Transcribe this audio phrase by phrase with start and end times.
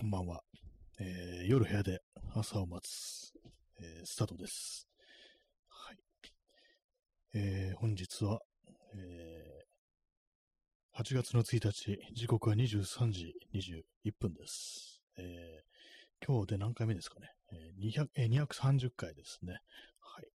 [0.00, 0.40] こんばんは。
[0.98, 2.00] えー、夜部屋で
[2.34, 3.34] 朝を待つ、
[3.82, 4.88] えー、スタートです。
[5.68, 5.96] はい。
[7.34, 8.40] えー、本日は、
[8.94, 15.02] えー、8月の1日、時刻は23時21分です。
[15.18, 17.28] えー、今日で何回目ですかね。
[17.52, 19.58] えー、200えー、230回ですね。
[20.00, 20.28] はい。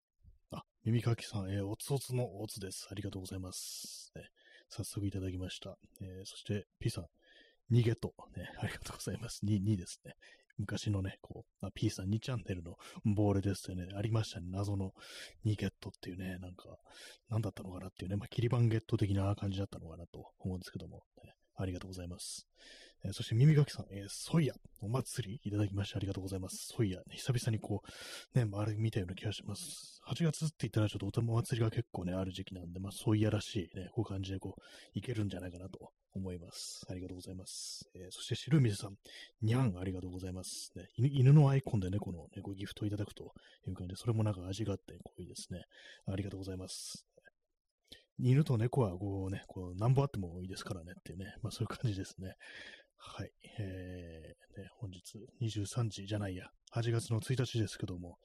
[0.50, 2.88] あ、耳かきさん、えー、おつおつのおつです。
[2.90, 4.12] ありがとうございます。
[4.14, 4.28] ね、
[4.68, 5.78] 早速いただきました。
[6.02, 7.06] えー、そして、P さん、
[7.70, 9.40] 逃げと、ね、ありがとうございます。
[9.44, 10.14] 2、2ですね。
[10.58, 14.46] 昔のね、こう、P さん2チャンネルのボールですよね、ありましたね。
[14.50, 14.92] 謎の
[15.44, 16.76] 2ゲットっていうね、なんか、
[17.28, 22.46] 何だったのかなっていうね、まあ、キリバンゲット的な感じだったのかなと思うんですけども、ね、ありがとうございます。
[23.04, 26.72] えー、そして耳かきさん、えー、ソイヤ、お祭りいただきましてありがとうございます。
[26.74, 27.82] ソイヤ、ね、久々にこ
[28.34, 30.00] う、ね、あれ見たような気がします。
[30.08, 36.86] 8月って言ったらちょっとお祭りが結構ね、ある時期なんで、まあ、ソイヤらしいね、こういう感じでこう、いけるんじゃないかなと思います。
[36.88, 37.88] ありがとうございます。
[37.94, 38.96] えー、そして白水さん、
[39.42, 40.72] にゃん、ありがとうございます。
[40.76, 43.32] ね、犬のアイコンでね、この、ね、こうギフトをいただくと
[43.66, 45.62] いう感じで、それもなんか味があって、こういいですね。
[46.06, 47.04] ありがとうございます。
[48.18, 52.34] 犬と猫はこうね、こう、なんぼあってもいいですからねっていうね、まあそういう感じですね。
[52.96, 53.30] はい。
[53.58, 58.18] えー、ね、本日23時じゃないや、8月の1日ですけども、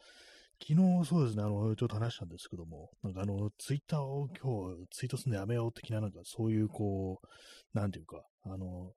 [0.61, 8.91] 昨日そうですね、あの、ちょっと話したんですけども、なんかあの、ツイッターを今日ツイートするのやめよう的な、なんかそういうこう、なんていうか、あの、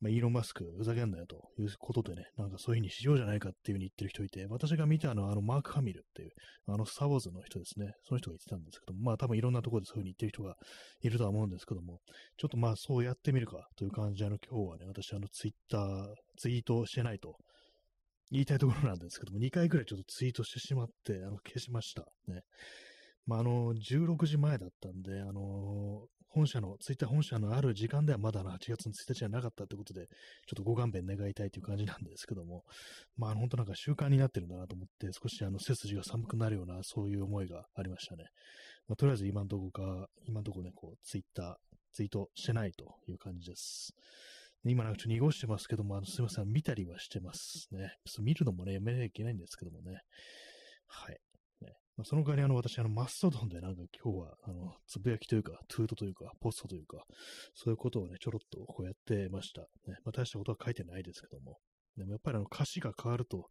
[0.00, 6.30] まあ、イーロン・マスク、ふざけんなよということでね、なんかそういう風にしようじゃないかっていう風に言ってる人いて、私が見たのはあの、マーク・ハミルっていう、
[6.68, 10.56] あの、スター・ウォーズの人ですね、その人が言ってたんですけども、まあ多分いろんなところでそういう風に言ってる人が
[11.02, 12.00] いるとは思うんですけども、
[12.38, 17.36] ちょっとまあそうやってみるかという感じで、あの、今日はね、私あの、ツイッター、ツイートしてないと
[18.30, 22.06] 言いたいところなんですけども、2回くらいちょっとツイートしてしまって、あの、消しました。
[22.28, 22.42] ね。
[23.26, 30.14] まあ、あの、16時前だったんで、あの、本社の、ツイッター本社のある時間ではまだの8月の1日じゃなかったってことで、ちょ
[30.54, 32.62] っとご勘弁願いたいという感じなんですけども、
[33.16, 38.24] まあ、本当なんか習慣になってるんだなと思って、少しあの、背筋が寒くなるような、そういう思いがありましたね。
[38.86, 41.54] まあ、とりあえず今んとこか、今んとこね、こう、ツイッター、
[41.92, 43.92] ツイートしてないという感じです。
[44.64, 47.94] 今なんかちょっと濁してますけども、あのすいません、見たりはしてますね。
[48.20, 50.00] 見るのもね、やめなきゃいけないんですけどもね。
[50.86, 51.18] はい。
[51.62, 57.04] ねまあ、その代わり、あの、私、あの、マストドンでなんか今日は、あの、つぶやきというか、トゥートというか、ポストというか、
[57.54, 59.62] そういうことをね、ちょろっとこうやってました。
[59.62, 61.58] ね、まあ、大したことは書いてないですけども。
[61.96, 63.48] でもやっぱりあの歌詞が変わると、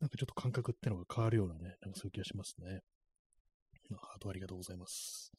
[0.00, 2.80] なんかちょっと感覚ってのが変わるようなね、なんかそういう気がしますね。
[3.90, 5.32] ま、ハートありがとうございます。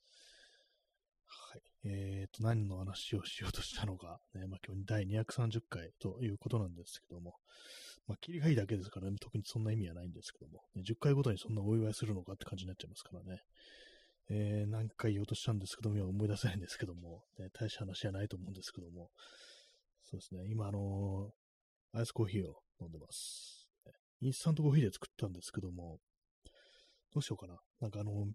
[1.84, 1.92] はい。
[1.94, 7.36] えーと、何の話をしようとしたのか、 ね、まあ今日第230回ということなんですけども、
[8.08, 13.42] まあ、切りがいいだけですからね、特にそんな意味はないんですけども、ね、10回ごとにそんなお祝いするのかって感じになっちゃいますからね。
[14.30, 19.12] えー、何回言おうとしたんですけども、今思い出せないんですけども、ね、大した話じゃないと思うんですけども、
[20.04, 23.68] そうですね、今あのー、アイスコーヒーを飲んでます。
[24.22, 26.00] インスタントコーヒーで作ったんですけども、
[27.14, 27.60] どうしようかな。
[27.82, 28.28] なんかあの、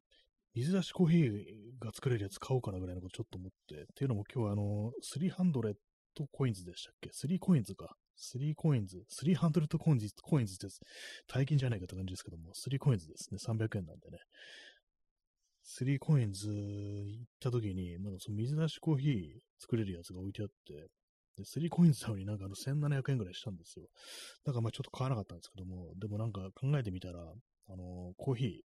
[0.57, 5.75] 水出しコーヒーが作れるやつ買おうかなぐらいのことちょっと思って、っていうのも今日はあの、300
[6.33, 7.95] コインズでしたっけ ?3 コインズか。
[8.19, 10.81] 3コインズ、300コインズ、コインズです。
[11.29, 13.39] 大金じゃないかって感じですけども、3コインズですね。
[13.39, 14.19] 300円なんでね。
[15.79, 19.13] 3コインズ行った時に、なんかその水出しコーヒー
[19.61, 20.89] 作れるやつが置いてあって、
[21.37, 23.85] で、3コインズなのになんかあの1700円ぐらいしたんですよ。
[24.47, 27.21] だからまあちょっと買わなかったんですけども、でもなんか考えてみたら、
[27.69, 28.61] あの、コーヒー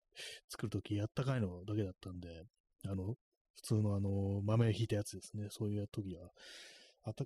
[0.50, 2.44] 作るときあったかいのだけだったんで、
[2.85, 3.16] あの、
[3.56, 5.47] 普通のあの、豆ひいたやつですね。
[5.50, 6.31] そういう時は、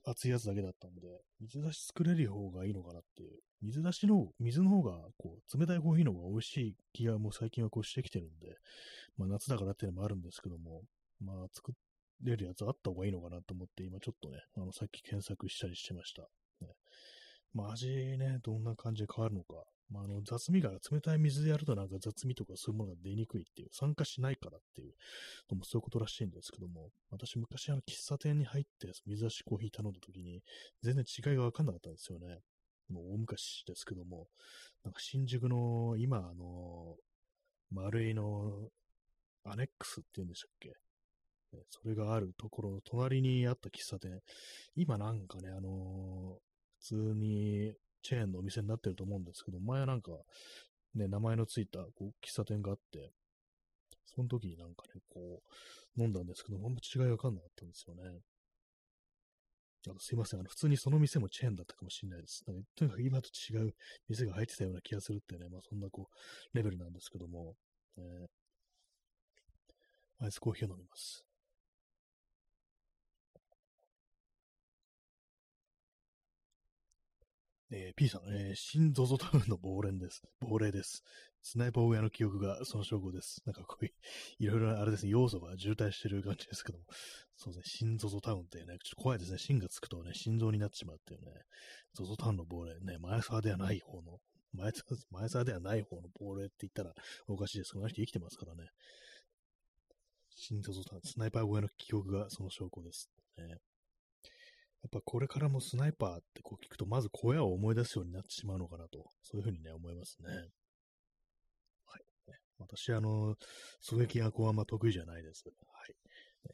[0.05, 1.01] 熱いやつだけだったんで、
[1.41, 3.39] 水出し作れる方がいいのかなっていう。
[3.61, 8.55] 水出しの、水の方が、こう、冷たいコーヒーの方が美味しい気がもう最近はこうしてきてるんで、
[9.17, 10.83] まあ夏だからっていうのもあるんですけども、
[11.19, 11.73] まあ作
[12.23, 16.21] れるやつあった方がいいのかなと思って、今ちょっとね、あの、さっき検索したりしてました。
[16.61, 16.73] ね、
[17.53, 17.87] まあ味
[18.17, 19.55] ね、どんな感じで変わるのか、
[19.91, 24.93] まあ、あの雑味が冷たい水でやるとなんか雑味とかそういうものが出にくいっていう、酸化しないからっていう
[25.51, 30.41] のもそういうことらしいんですけども、私昔あの喫茶店に入って水出しコーヒー頼んだ時に
[30.81, 32.39] 全然違いがわかんなかったんですよね。
[32.89, 34.27] もう大昔ですけども、
[34.83, 36.95] なんか新宿の今あの、
[37.71, 38.69] 丸いの
[39.43, 40.73] アネックスって言うんでしたっけ？
[41.69, 44.19] それがあるところの隣にあった喫茶店、
[44.75, 46.37] 今なんかね、あの
[46.79, 47.73] 普通に
[48.05, 50.11] チェーンのお店になってると思うんですけど、前はなんか、
[50.93, 53.09] ね、名前のついたこう喫茶店があって、
[54.05, 55.41] その時になんかね、こ
[55.97, 58.03] う、飲んだんですけど、あんま違いわかんなかったんですよね。
[59.87, 60.39] あのすいません。
[60.39, 62.43] あの、普通にその店もチェーンだったかもしれないです。
[62.47, 63.73] なんかとにかく今と違う
[64.07, 67.55] 店が入ってたような気がするってね、まあそんなこう、レベルなんですけども、
[67.97, 71.24] えー、アイスコーヒーを飲みます。
[77.71, 80.21] えー、P さん、えー、新 ZOZO タウンの亡霊です。
[80.39, 81.03] 亡霊です。
[81.41, 83.41] スナイパー親の記憶がその証拠です。
[83.45, 83.91] なんかこういう、
[84.39, 86.85] いろいろあれですね、要素が渋滞してる感じですけども。
[87.35, 89.39] そうですね、新 ZOZO タウンってね、ちょっと怖いですね。
[89.39, 91.31] 芯がつくとね、心臓になってしまうっていうね。
[91.97, 94.19] ZOZO タウンの亡霊、ね、前沢ではない方の、
[94.53, 96.93] 前沢前沢ではない方の亡霊って言ったら
[97.27, 98.69] おかしいですけど、あの人生きてますからね。
[100.35, 103.09] 新 ZOZO タウン、スナイパー親の記憶がその証拠です。
[103.37, 103.57] ね
[104.85, 110.29] やっぱこれからもスナイパーってこう聞くと、まず小屋を思い出すようになってしまうのかなと、そういうふうにね、思いますね。
[111.87, 112.03] はい。
[112.59, 113.35] 私、あの、
[113.83, 115.43] 狙撃がこうあんま得意じゃないです。
[115.47, 115.53] は
[115.87, 115.95] い。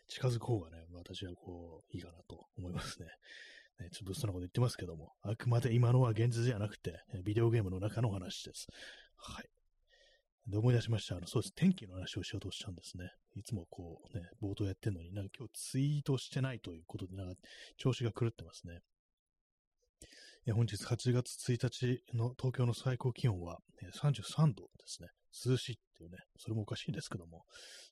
[0.07, 3.07] 近づく方がね、私はこう、いいかなと思いますね。
[3.81, 8.67] ねちょっと物騒なこと言ってますけども、あくまで今のは現実じゃなくて、ビデオゲームの中の話です。
[9.17, 9.49] はい。
[10.47, 11.17] で、思い出しました。
[11.17, 11.55] あの、そうです。
[11.55, 13.11] 天気の話をしようとしたんですね。
[13.35, 17.35] いつもこうね、冒頭やってんのに、なんか今日ツイートしてないということで、なんか
[17.77, 18.79] 調子が狂ってますね。
[20.47, 23.59] え本日8月1日の東京の最高気温は
[23.93, 25.09] 33度ですね。
[25.45, 27.43] 涼しいっていうね、それもおかしいんですけども、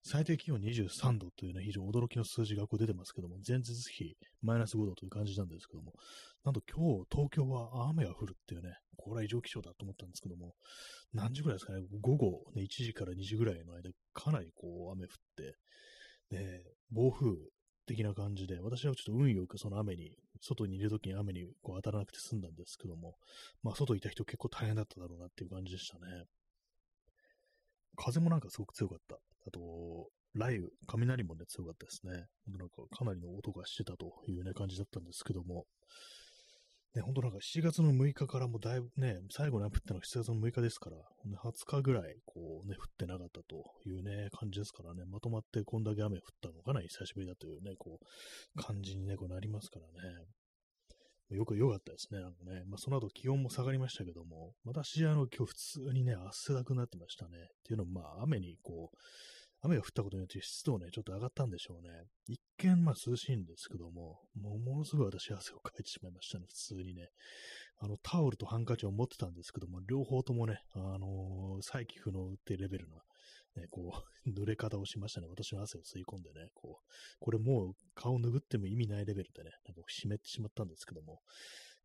[0.04, 5.94] 最低気温23度というね、非常に驚きの数字がこう出てますけども、前日比マイナス5度という感じなんですけども、
[6.44, 10.56] なんと今日東京は雨が降るっていうね、これは異常気象だと思ったんですけども、
[11.14, 15.56] 何時ぐらいですかね、午後、ね、1時から2時ぐらいの間、かなりこう雨降って、
[16.30, 17.36] で、暴風
[17.86, 23.18] 的な感じで、私はちょっと運よくその雨に、外にいるときに雨にこう当たらなくて済んだんですけども、
[23.64, 26.26] まあ外いた人結構大変だっただろうなっていう感じでしたね。
[28.00, 29.16] 風もなんかすごく強かった。
[29.16, 29.60] あと、
[30.34, 32.26] 雷雨、雷もね、強かったですね。
[32.48, 35.66] なんかかなりの音がしてたというね、感じだったんですけども、
[36.96, 40.98] ね、ほんとなんか7月の6日からもだいぶね、最後に降ったのが7月の6日ですから、
[41.44, 50.26] 20日ぐらい、こうね、降ってなかったというね、感じですからね、まとまってこんだけ雨降ったのかな久しぶりだというね、こう、感じにね、こうなりますからね。
[51.30, 52.20] よく良かったですね。
[52.20, 52.64] なんかね。
[52.66, 57.38] まあ、その後気温も下がりましたけども、私、あの、今日普通にね、汗だくなってましたね。
[57.38, 58.98] っていうのも、まあ、雨にこう、
[59.62, 61.90] 雨が降ったことによって湿度ね、ちょっと上がったんでしょうね。
[62.28, 67.10] 一見、まあ涼しいんですけども、もうものすごい私汗をかいてしまいましたね、普通にね。
[67.80, 72.96] あの、タオルとハンカチを持ってたんですけども、両方ともね、あのー、再起不能ってレベルの、
[73.56, 73.92] ね、こ
[74.26, 75.28] う、 濡れ方をしましたね。
[75.28, 81.22] 私の汗を吸い込んでね、こう、これもう顔拭っても意味ないレベルでね、なんか湿ってしまったんですけども、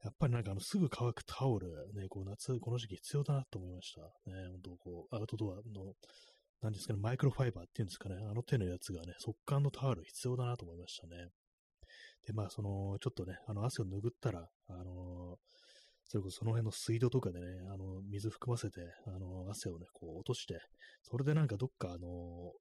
[0.03, 4.03] やっぱりなんかあの、すぐ乾くタオル、ね、こう夏、この時期必要だなと思いました。
[4.31, 5.95] ね、本当こう、アウトドアの
[6.65, 11.29] なんですかね、マイクロファイバーっていうんですかね、あの手のやつがね、速乾のタオル必要だなと思いましたね。
[12.27, 15.37] で、まあ、その、ちょっとね、あの、汗を拭ったら、あの
[16.07, 20.61] それこそその辺の水道とかでね、あの、水含ませて、あの、汗をね、こう落として、
[21.03, 22.53] それでなんかどっか、あの、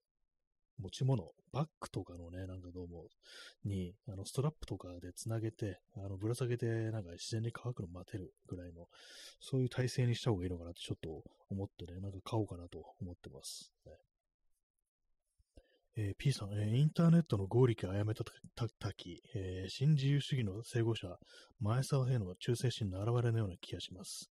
[0.80, 3.06] 持ち物、バッグとかのね、なんかどうも、
[3.64, 8.88] に、あの、ストラップとかで繋げて、あの、ぶら下げて、なんか自然に乾くの待てるぐらいの、
[9.40, 13.72] そういう体制にした方がいいのかなってちょっと思ってね、なんか買おうかなと思ってます。
[13.86, 14.13] ね
[15.96, 18.24] えー、P さん、えー、インターネットの合力を殺めた
[18.80, 21.08] たき、えー、新自由主義の整合者、
[21.60, 24.32] 前沢への忠誠心の表れのような気がします。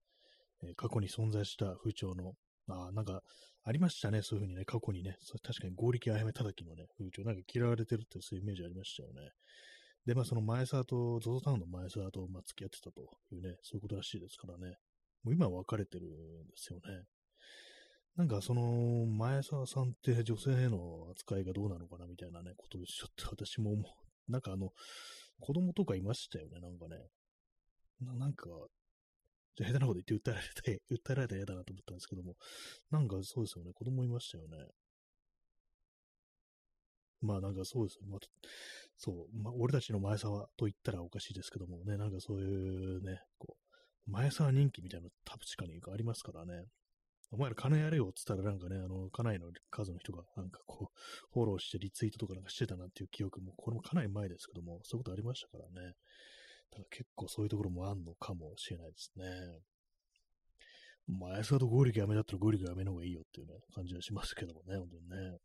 [0.64, 2.34] え過去に存在した風潮の、
[2.68, 3.22] あなんか、
[3.64, 9.30] ありましたね、そういうふうにね、過去にね、確かに合力あやめ叩きのね、風潮、なんか嫌われてるってそういうイメージありましたよね。
[10.06, 14.78] で、まあその前沢と、ゾゾタウンの前沢と、まあ、付き合ってたというね、そういうことらしいですからね。
[15.24, 17.04] もう今は別れてるんですよね。
[18.18, 24.32] なんかその、前沢さんって女性への扱いがどうなのかなみたいなね、ことでちょっと私も思う。
[24.32, 24.72] なんかあの、
[25.40, 26.98] 子供とかいましたよね、なんかね。
[28.02, 28.50] ななんか、
[29.56, 32.36] じゃ下手なこと言って訴えられて、 訴えられたら嫌だなと思ったんですけども、
[32.90, 34.68] なんかそうですよね、子供いましたよね。
[37.22, 38.08] まあなんかそうですよ。
[38.08, 38.20] まあ、
[38.98, 43.56] そう、まあ、俺たちの前沢と言ったらおかしいですけどもね、なんかそういうね、こ
[44.08, 46.66] う、前沢人気みたいなの多分地下にありますからね。
[47.32, 55.94] お前ら金やれよって言ったらなんかね、あの、家内の数の人がなんかこう、フォローしてリツイートとかなんかしてたなっていう記憶も、これもかなり前ですけども、そういうことありましたからね。
[56.72, 59.26] だから結構そういうところもあんのかもしれないですね。
[61.08, 65.38] まあ、安田と合力やめだったら合力やめの方がいいよっていうね、感じはしますけどもね、本当にね。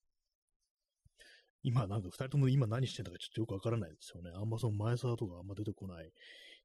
[1.62, 4.30] 今なんか二人とも今何してんだかちょっとよくわからないですよね。
[4.34, 6.12] あんまその前沢とかあんま出てこない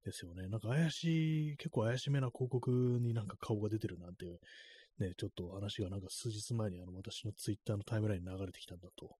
[0.03, 0.47] ですよね。
[0.47, 2.69] なんか怪しい、結構怪しめな広告
[3.01, 4.25] になんか顔が出てるなんて
[5.01, 9.15] ね、ちょっと話がなんか数日前にあの私のツイッターのタイムラインに流れてきたんだと、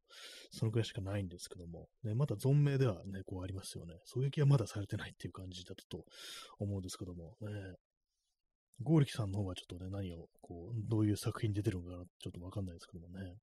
[0.52, 3.96] そのくらいしかないんですけども、ね、まだ存命ではね、こうありますよね。
[4.16, 6.06] 狙撃はまだされてないっていう感じだったと
[6.60, 7.50] 思うんですけども、ね、
[8.84, 13.36] ゴーリキさんの方はちょっとね、何を、こう、どういう作品出てるのかな、ちょっとわかんないですけどもね。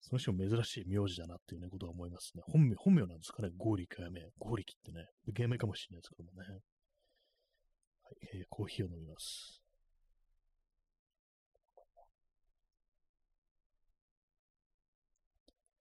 [0.00, 2.42] その人も珍しい名字だなっていうね、ことは思いますね。
[2.46, 4.20] 本名、本名なんですかね、ゴーリキやめ。
[4.38, 6.60] ゴーリキってね、芸名かもしれないですけどもね。
[8.04, 9.63] はいえーコーヒーを飲みます。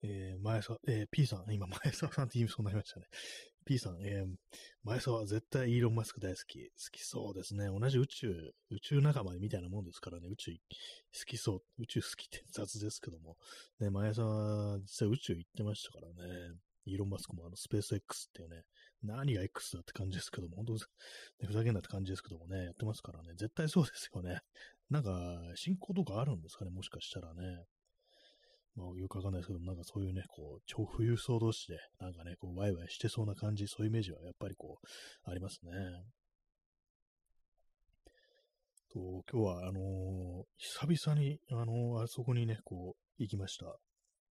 [0.03, 3.07] えー前澤、えー P さん、 今、前澤さんって言いそうになりましたね。
[3.65, 4.35] P さん、えー
[4.83, 6.69] 前澤は絶対イーロン・マスク大好き。
[6.69, 7.67] 好きそうですね。
[7.67, 10.59] 同じ宇宙、宇宙仲間みたいなもんですからね、宇宙好
[11.25, 11.81] きそう。
[11.81, 13.37] 宇宙好きって雑ですけども。
[13.79, 16.57] ね、前澤は実際宇宙行ってましたからね。
[16.85, 18.63] イーロン・マスクもあのスペース X っていうね、
[19.01, 20.79] 何が X だって感じですけども、本当、ね、
[21.45, 24.41] ふざけんなって感じですけどもね、やってますからね、絶対そうですよね。
[24.89, 27.65] なんか、進行とかあるんですかね、もしかしたらね。
[28.75, 35.71] まあ、よくわかんないですけど、なんかそういうね、こう、超富裕層同士で、なんかね、こう、ワイワイしてそうな感じ、そういうイメージはやっぱりこう、ありますね。
[38.93, 38.99] と、
[39.31, 43.65] 今日は、あのー久々に、あのーあそこにね、こう、行きました。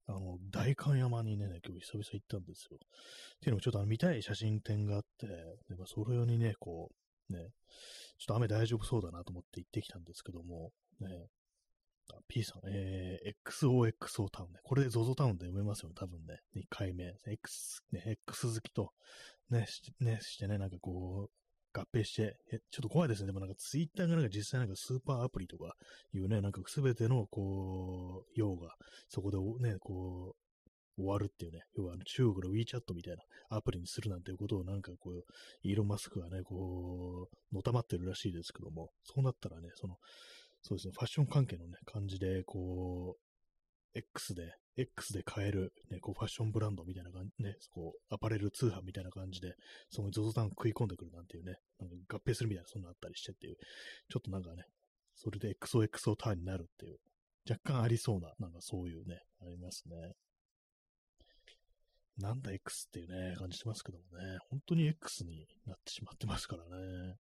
[0.07, 2.77] あの、代官山にね、今日久々行ったんですよ。
[2.77, 6.89] っていうのもちょっとあの見たい写真展があって、でまあ、それ用にね、こ
[7.29, 11.07] う、ね、ちょっと雨大丈夫そうだなと思って行ってきたんですけども、ね、
[12.27, 14.59] P さん、えー、XOXO タウンね。
[14.63, 16.39] これで ZOZO タウンで読めますよね、多分ね。
[16.55, 17.13] 2回目。
[17.25, 18.91] X、ね、X 好きと、
[19.49, 21.31] ね、しね、してね、なんかこう、
[21.73, 23.27] 合併して、え、ちょっと怖いですね。
[23.27, 25.75] でもなんかツイッターがなんか実際なんかスーパーアプリとか
[26.13, 28.75] いうね、なんかすべてのこう、用が
[29.07, 29.37] そこで
[29.69, 30.41] ね、こう、
[30.97, 35.23] 終わるっていうね、要は中国の WeChat みたいなアプリにするなんていうことをなんかこう、
[35.63, 39.97] イーロン・マスクがね、こう、のたまってるらしいですけども、そうなったらね、その、
[40.61, 49.55] そうですね、ファッション関係のね、感じで、こう、X で、X で買える、ね、こう、ファッションブランドみたいな感じ、ね、こう、アパレル通販みたいな感じで、
[49.89, 53.57] その ZOZO タウン食い込んでくるなんていうね、なんか合併するみたいな、そんなあったりしてっていう、
[54.09, 54.63] ちょっとなんかね、
[55.15, 56.99] それで XOXO ターンになるっていう、
[57.49, 60.13] 若干ありそうな、なんかそういうね、ありますね。
[62.17, 67.15] なんだ X っていうね、感じしますけどもね、本当に X になってしまってますからね。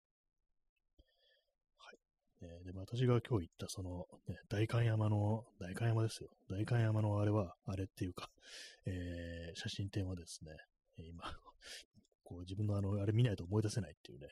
[2.40, 2.64] はい。
[2.64, 6.30] ね、で、私が今日行ったその、ね、代官山の、代官山ですよ。
[6.48, 8.30] 代官山のあれは、あれっていうか、
[8.86, 10.52] えー、写真展はですね、
[10.96, 11.22] 今、
[12.24, 14.28] こう自分のあの、あれ見ないと思い出せないっていうね、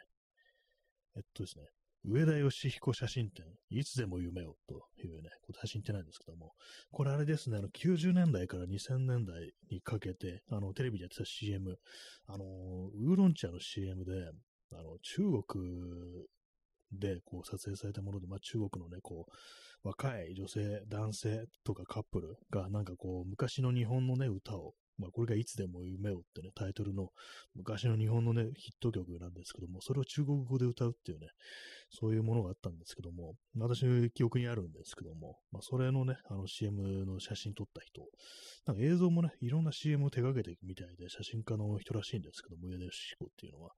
[1.17, 1.69] えっとですね、
[2.05, 6.55] 上田義彦写真展、いつでも夢をというね、こう写真展なんですけども、
[6.91, 11.79] これあれですね、あの90年代から2000年代にかけて、あのテレビでやってた CM、
[12.27, 12.45] あの
[12.95, 14.31] ウーロン茶の CM で、
[14.71, 16.29] あの中国
[16.93, 19.33] でこう撮影されたもので、まあ、中国のね、こう、
[19.89, 27.11] 若い女性、男性とかカップルがなんかこう、昔の日本のね、歌を、まあ、これがいつでも夢をってね、タイトルの
[27.55, 31.29] 昔の日本のね、ヒット曲なんですけども、それを中国語で歌うっていうね、
[31.91, 38.03] そういうものがあったんですけども、私の記憶にあるんですけども、まあ、それのね、あの CM の写真撮った人、
[38.67, 43.71] なんか映像もね、いろんな CM を手掛けていくみたいで、写真家の人らしいんですけども、上田義彦っていうのは、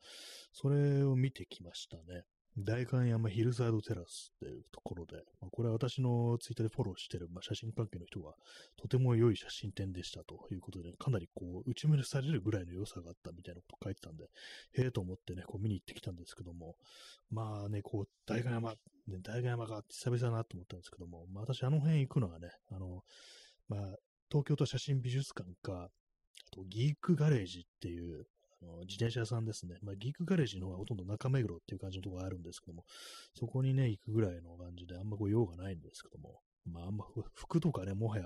[0.52, 2.24] それを見てきましたね。
[2.58, 8.32] 代官山ヒルサイドテラスっていうところで、まあ、これは私のツイッターでフォローしてる、まあ、写真関係の人が、
[8.76, 16.74] とても良い写真展でしたということで、かなりこう、打ち目されるぐらいの良さがあったみたいなこと書いてたんで、へえと思ってね、こう見に行ってきたんですけども、
[17.30, 18.76] まあね、こう、代官山、ね、
[19.22, 23.02] 代官山が久々だなと思ったんですけども、まあ私あの辺行くのはね、あの、
[23.68, 23.80] まあ、
[24.30, 25.90] 東京都写真美術館か、あ
[26.54, 28.26] とギークガレージっていう、
[28.62, 29.76] の自転車屋さんですね。
[29.82, 32.84] まあ、ギークガレージの方はほとんど中目黒っていう感じのところがあるんですけども、
[33.34, 38.24] そこにね、行くぐらいの感じで、あんまこう用がないんですけども、まあ、あんま服とかね、もはや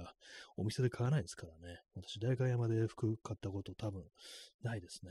[0.57, 1.81] お店で買わないですからね。
[1.95, 4.03] 私、代官山で服買ったこと多分
[4.63, 5.11] ないですね。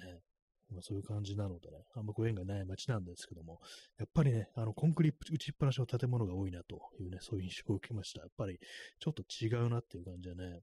[0.71, 3.59] まあ、そういう感じなのでね、あんまご縁がない街なんですけども、
[3.97, 8.21] やっぱりね、あの、コンクリート打ちっぱなしの建物が多いなというね、そういう印象を受けました。
[8.21, 8.59] やっぱり、
[8.99, 10.61] ちょっと違うなっていう感じでね、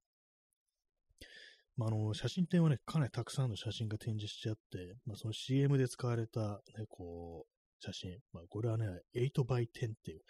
[1.80, 8.84] まあ、あの、写真展はね、かなりたくさんの写真が展示してあって、まあ、その CM で使われた、ね、こう、写真、まあ、これはね、
[9.16, 9.66] 8x10 っ
[10.04, 10.20] ていう、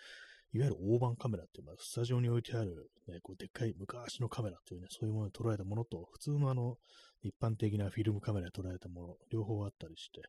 [0.53, 6.77] いわゆる大判カメラっていう、まあ、スタジオに置いてある、ね、こうでっかい昔のカメラっていうね、そういうもので捉えたものと、普通のあの、
[7.23, 10.23] 一般的なフィルムカメラで捉えたもの、両方あったりして、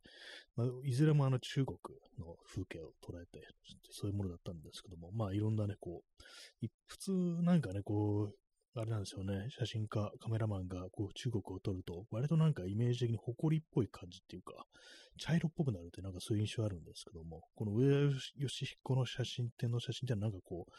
[0.56, 1.78] まあ、いずれもあの中国
[2.18, 3.46] の風景を捉えて、
[3.92, 7.12] そういうものだったんですけども、まあいろんなね、こう、普通
[7.44, 8.36] なんかね、こう、
[8.74, 14.66] あれなんですよね、写真家、カメラマンがこう中国を撮ると、割となんかイメージ的に埃っぽい感じっていうか、
[15.20, 20.72] 茶色っぽくなるってなんかそういう印象あるんですけども、この上田義彦の写真展の写真ってなんかこう、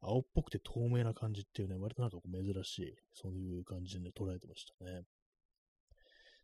[0.00, 5.02] 青っぽくて透明な感じっていうね、割となんかこう珍しい、そういう感じでね、捉えてましたね。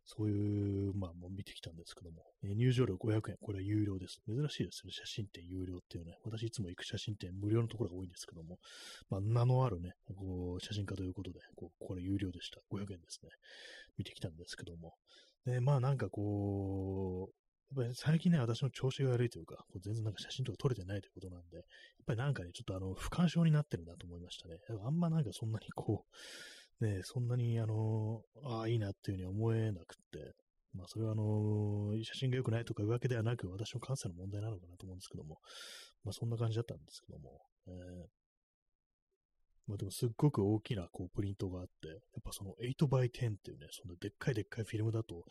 [0.06, 4.20] そういう、まあ、もう見てきたんですけども、えー入場料500円、これは有料です。
[4.26, 6.16] 珍しいですね、写真展有料っていうね。
[6.24, 8.58] 私いつも行く写真展無料のところが多いんですけども、
[9.10, 12.60] まあ、名のあるね、こう、写真家ということで、こう、これ有料でした。
[12.70, 13.30] 500円ですね。
[13.98, 14.94] 見てきたんですけども。
[15.44, 21.64] で、まあなんかこう、やっぱり最近ね、私の調子が悪いというか、こう全然なんか写真とか撮れてないということなんで、やっ
[22.06, 24.58] ぱりなんかね、ちょっとあの、不干渉になってるなと思いましたね。
[24.84, 26.16] あんまなんかそんなにこう、
[26.80, 30.34] ね、そんなにあの、ああ、いいなっていうふうに思えなくって、
[30.74, 35.38] まあそれはあの、写真が良くないとかいうわけではなく、私の感性の問題なのかなと思うんですけども、
[36.04, 38.06] まあそんな感じだったんですけども、えー
[39.66, 45.24] まあでもすっごく大きなこうプリントがあって、やっぱその 8x10 っていうね、そんなでっかいでっかいフィルムだと、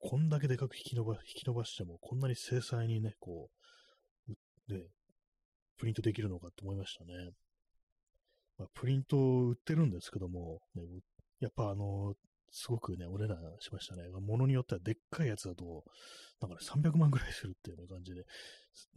[0.00, 3.50] こんだけでかく引き伸ば引き伸ばしても、こんなに精細にね、こ
[4.28, 4.32] う、
[4.72, 4.86] で、
[5.76, 7.12] プリントできるのかと思いましたね。
[8.58, 10.82] まあ、プリントを売ってるんですけども、ね、
[11.40, 12.14] やっぱあの、
[12.50, 14.08] すごくね、お値段しましたね。
[14.08, 15.84] ものによってはでっかいやつだと、
[16.40, 18.24] なんかね、300万ぐらいするっていう感じで、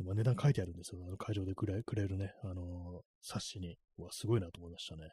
[0.03, 1.01] まあ、値段書いてあるんですよ。
[1.07, 3.77] あの会場でくれくれるね、あの冊子に。
[3.97, 5.09] はすごいなと思いましたね。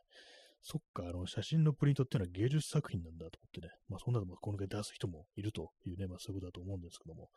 [0.67, 7.29] そっか、あの、写真のプリントっていうのは芸術作品なんだと思ってね、まあそんなのもこのぐらい出す人もいるというね、まあそういうことだと思うんですけども、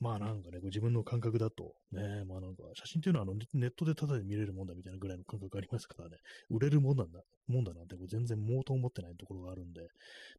[0.00, 6.16] まあなんかね、自分の感覚だと、ね、まあなんか写真っていうのはあのネットでただで見れるもんだみたいなぐらいの感覚ありますからね、
[6.48, 9.86] 売れるもんなんだ、もんだなんてこう全然毛頭思ってないところがあるんで、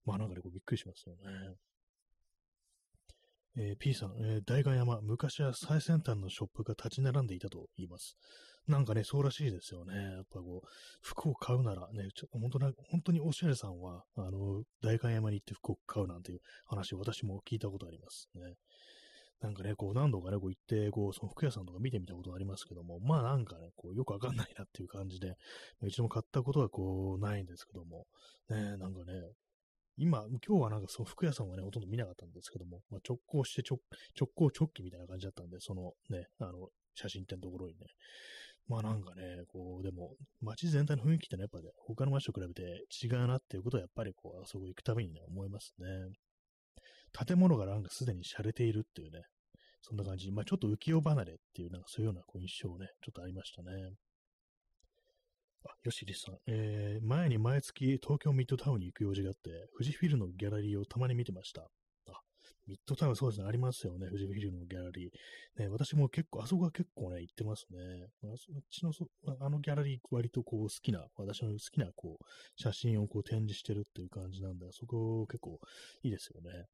[0.04, 1.54] まあなんかね、こうびっくりしますよね。
[3.56, 8.18] えー、P さん、えー、大河山、昔は最先端のショップが立ち並んでいたと言います。
[8.68, 9.94] なんかね、そうらしいですよね。
[9.94, 10.68] やっぱこう、
[11.02, 18.56] 服を買うならね、ちょ本当な本当におしゃれさんは、あの、代官山に行って服を買うなんていう話私も聞いたことありますね。
[19.42, 25.36] なんかね、こう何度かね、こう行って、こう、その服屋さんとか見てみたことありますけども、まあなんかね、こうよくわかんないなっていう感じで、
[25.86, 28.08] 一度も買ったことはこうないんですけども、
[28.50, 29.14] ね、なんかね、
[29.98, 33.80] 今、今日はなんかその服屋さんはね、ほとんど見なかったんですけども、まあ、直行して直、
[34.20, 37.86] 直行直帰みたいな感じだったんで、そのね、あの、写真展のところにね。
[38.68, 45.86] まあなんかね、こう、でも、街全体の雰囲気ってね、やっぱね、他の街と比べて違うなっていうことはやっぱりこう、あそこ行くたびにね、思いますね。
[47.28, 49.22] 建物がなんかすでに洒落ているっていうね、
[49.82, 50.32] そんな感じ。
[50.32, 53.72] まあちょっと浮世離れっていう、なんかそういうようなこう印象ね、ちょっとありましたね。
[55.66, 56.38] あ、よしりさん。
[56.48, 61.62] えー、前に毎月東京ミッドタウンに行く用事があって、富士フィルのギャラリーをたまに見てました。
[62.08, 62.22] あ、
[62.68, 65.62] ミッドタウンそうですね、ありますよね、富士フィルのギャラリー。
[65.62, 67.78] ね、私も結構、あそこは結構ね、行ってますね。
[68.24, 69.08] あそっちのそ、
[69.40, 75.60] あのギャラリー割とこう好きな、私の好きなこう、写真をこう展示してるっていう感じなんで、そこ結構
[76.04, 76.66] いいですよね。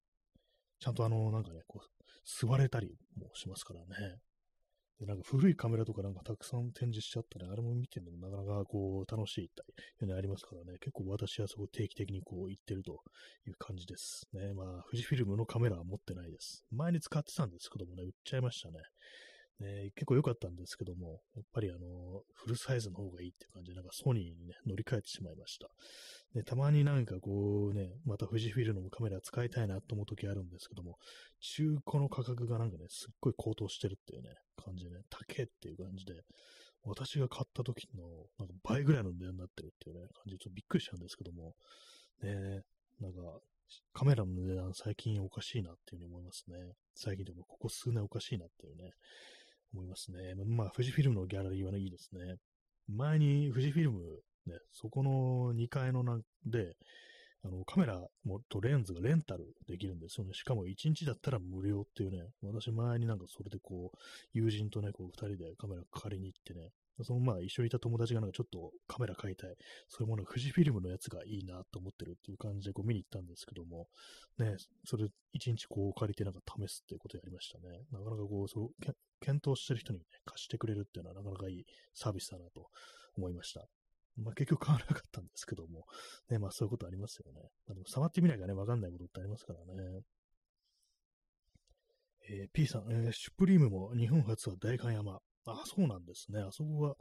[0.79, 1.87] ちゃんとあの、なんかね、こう、
[2.25, 4.19] 座れたりもしますからね。
[4.99, 9.63] で、なんか古いカメラとかなんかたくさん展示しちゃったね、あれも見てるのもなかなかこう楽しいって
[10.03, 13.01] いうのありますからね、結構私はそこ定期的にこう行ってると
[13.47, 14.53] いう感じですね。
[14.53, 16.65] まあ、富士フィルムのカメラは持ってないです。
[16.71, 18.79] 前に使ってたんですけどもね、売っちゃいましたね。
[19.59, 25.67] ね、結構良かったんですけども、やっぱりあの、フルサイズの方がいいっていう感じで、なんかソニーにね、乗り換えてしまいました。
[26.33, 30.97] で、たまになんかこうね、また富士フィルムのカメラ使いたいなと思う時あるんですけども、
[31.41, 36.13] 中古の価格がなんかね、すっごい高騰してるっていうね、感じでね、高えっていう感じで、
[36.83, 38.03] 私が買った時の
[38.37, 41.55] なんか倍ぐらいの値段になってるっていうね、感じでちょっとびっくりしたんですけども、
[42.23, 42.63] ね、
[43.01, 43.19] なんか、
[43.93, 46.57] カメラの値段最近おかしいなっていうふうに思いますね。
[46.95, 48.91] 最近でもここ数年おかしいなっていうね、
[49.73, 50.35] 思いますね。
[50.45, 52.35] まあ、富士フィルムのギャラリーはね、いいですね。
[52.87, 53.99] 前に富士フィルム、
[54.47, 56.75] ね、そこの2階のなんで、
[57.43, 60.33] あの、カメラもとレンズがレンタルできるんですよね。
[60.33, 63.97] しかも1日だったら無料っていうね、私前になんかそれでこう、
[64.33, 66.71] 友人とね、こう2人でカメラ借りに行ってね、
[67.03, 69.55] そのまあ一緒にいた友達がなんかちょっとカメラ買いたい、
[69.87, 73.87] そういうもの富士フィルムのやつがいいなと思ってるっていう感じでこう見に行ったんですけども、
[74.37, 77.85] ね、それ一日こう借りてなんか試すっていうことやりましたね。
[77.91, 78.69] なかなかこう、そう、
[79.21, 82.67] 検討してる人にね、貸してくれるっていうのはなかなかいいサービスだなと
[83.17, 83.67] 思いました。
[84.17, 85.85] まあ結局買わらなかったんですけども、
[86.29, 87.41] ね、まあそういうことありますよね。
[87.67, 90.01] まあ、でも触ってみないかね、わかんないことってありますからね。
[92.31, 95.19] えー、P さん、えー、シュプリームも日本初は代官山。
[95.51, 96.41] あ、そうなんですね。
[96.41, 96.95] あそこは、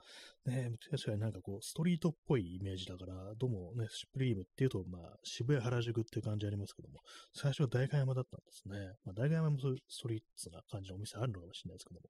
[0.47, 7.01] ね、確かになんかこう、ストリートっぽいイメージだから、どうもね、シュプリームっていうと、まあ、渋谷原宿っていう感じありますけども、
[7.35, 8.95] 最初は代官山だったんですね。
[9.05, 12.09] まあ、代官山もそういうストリートな感じのお店あるのかもしれないですけども、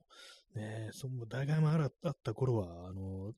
[0.54, 3.32] ね、その代官山あった頃は、あの、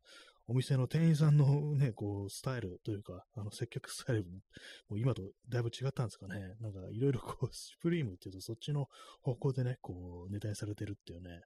[0.51, 4.31] お店の店員さんのね、こう、スタイルというか、あの、接客スタイルも、
[4.89, 6.57] も今とだいぶ違ったんですかね。
[6.61, 8.89] なんか、いろいろこう、シュプリームっていうと、そっちの
[9.23, 11.43] 方向でね、こう、ネタにされてるっていうね、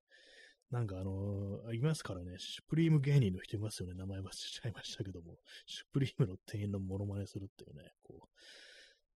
[0.70, 3.94] なんかあのー、いますからね、シュプリーム芸人の人いますよね。
[3.94, 8.28] 名前忘れちゃいましたけども、シュプリームの店員のモノマネするっていうね、こ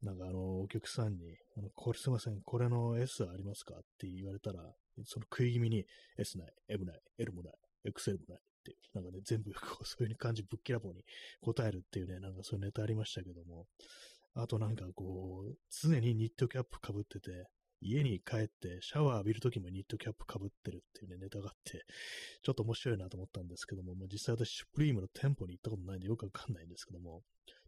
[0.02, 4.60] う、なんかあのー、お客さんに、あの、これすいません、これの S ありますかって言われたら、
[5.04, 5.84] その食い気味に
[6.18, 7.54] S ない、M ない、L もない、
[7.86, 8.38] XL もない。
[8.38, 11.04] っていう、なんかね、全部こう、そういう感じぶっきらぼうに
[11.40, 13.66] 答えるっていうね、なんかそういうネタありましたけども、
[14.34, 17.48] あとなんかこう、常にニットキャップ被ってて、
[17.80, 21.84] 家に帰ってシャワー浴びるときもニットキャップかぶってるっていうね、ネタがあって、
[22.42, 27.22] ちょっと面白いなと思ったんですけども、まあ、実際私、シュプリームの店舗に行ったことないんでよくわかんないんですけども、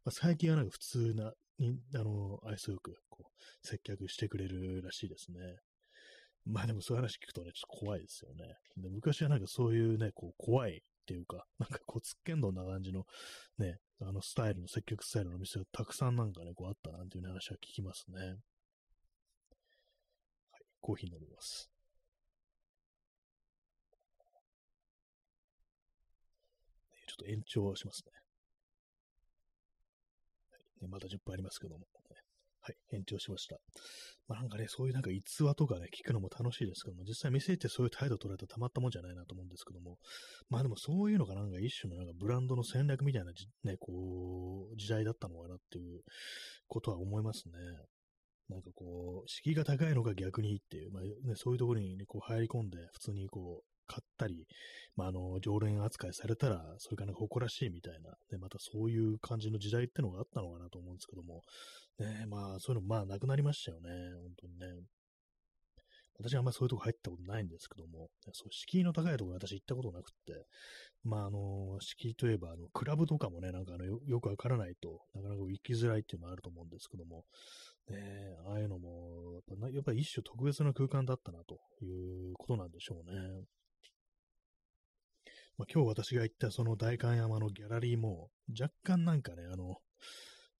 [0.04, 5.38] まあ、最近はなんか普通な、にあの、愛想よく、こう、接客してくれるらしいですね。
[6.46, 8.56] まあでもそういう話聞くとね、ちょっと怖いですよね。
[8.76, 13.04] で昔はなんかそういうね、こう、怖いっていうか、なんかこう、つっけんどんな感じの
[13.58, 18.36] ね、あのスタイルの、接客スタイルのお店がたくさんなんかね、こうあったなんていう、話は聞きますね。
[20.80, 21.70] コーヒー飲みます。
[27.06, 28.12] ちょっと延長しますね。
[30.80, 31.86] はい、まだ10分ありますけども、
[32.62, 33.56] はい、延長しました。
[34.28, 39.96] まあなんかね、そういうなんか逸話とかね、聞くのも楽しいですけども、実際店ってそういう態度取られたらたまったもんじゃないなと思うんですけども、
[40.48, 43.32] まあでもそういうのがなんか一種のなんかブランドの戦略みたいな
[43.64, 46.02] ね、こう、時代だったのかなっていう
[46.68, 47.54] ことは思いますね。
[48.50, 54.46] なんかこう、敷居が高いのが逆にいいっていう、まあね、そういうところに、ね、こう入り込んで、普通にこう、買ったり、
[54.96, 61.42] まあ、あの、常連扱いされたら、それから誇らしいみたいな、ね、またそういう感じの時代ってのがあったのかなと思うんですけども、
[61.98, 63.90] ね、まあ、そういうの、まあ、なくなりましたよね、
[64.22, 64.66] 本当にね。
[66.20, 70.46] 私はあんまりそういうとこ入ったことないんですけども、そう、敷居の高いところ私行ったことなくって、
[71.02, 77.24] まあ、あの、敷居といえば、あの、クラブとかもね、なんかあのよ、よくわからないとなかなか行きづらいっていうのはあると思うんですけども、
[77.90, 83.44] ね、ああいうのも、やっぱり一種特別な空間だったなということなんでしょうね。
[85.58, 89.76] まあ、今日私が行ったその代官山のギャラリーも、若干なんかね、あの、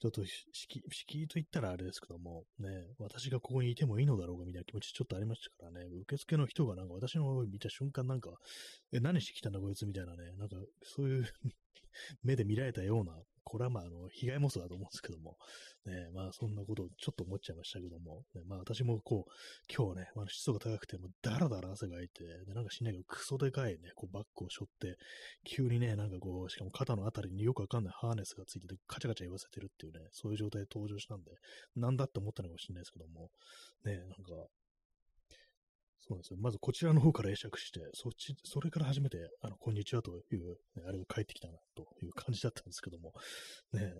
[0.00, 8.30] ちょっと敷敷居と言ったらあれですけども、ね、私がここにいてもいいのだろうかみたいな気持ちちょっとありましたからね、受付の人がなんか私の方を見た瞬間なんか、
[8.92, 11.24] え、何してきたんだこいつみたいなね、なんかそういう
[12.24, 13.12] 目で見られたような
[13.50, 15.36] これはまあ、あの、被害妄想だと思うんですけども、
[15.84, 19.30] ね、まあ、そんなことをちょっと思っちゃいましたけども、ね、まあ、私もこう、
[19.68, 24.98] 今日ね、まあ、湿度が高くて、もうだらだら汗がいて、で、なんかしないけど、クソでかいね、こう、バッグを背負って、
[25.42, 31.32] 急にね、なんかこう、しかも肩のあたりによくわかんないハーネスがついてて、カチャカチャ言わせてるっていうね、そういう状態で登場したんで、
[31.74, 33.30] なんだって思ったのかもしれないですけども、
[33.84, 34.46] ね、なんか、
[36.10, 36.38] そうですよ。
[36.40, 43.12] まずこちらの方から会釈して、そっち、それから初めて、あの、こんにちはという、ね、あれが返ってきたな、という感じだったんですけども、
[43.72, 43.94] ね、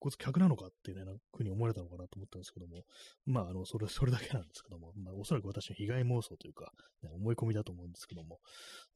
[0.00, 2.82] こいつ客なのかっていうね、なんふうに思われたのかなと思ったんですけども、
[3.24, 6.72] まあ、あの、それ、それだけなんですけども、まあ、おそらく私の被害妄想というか、
[7.04, 8.40] ね、思い込みだと思うんですけども、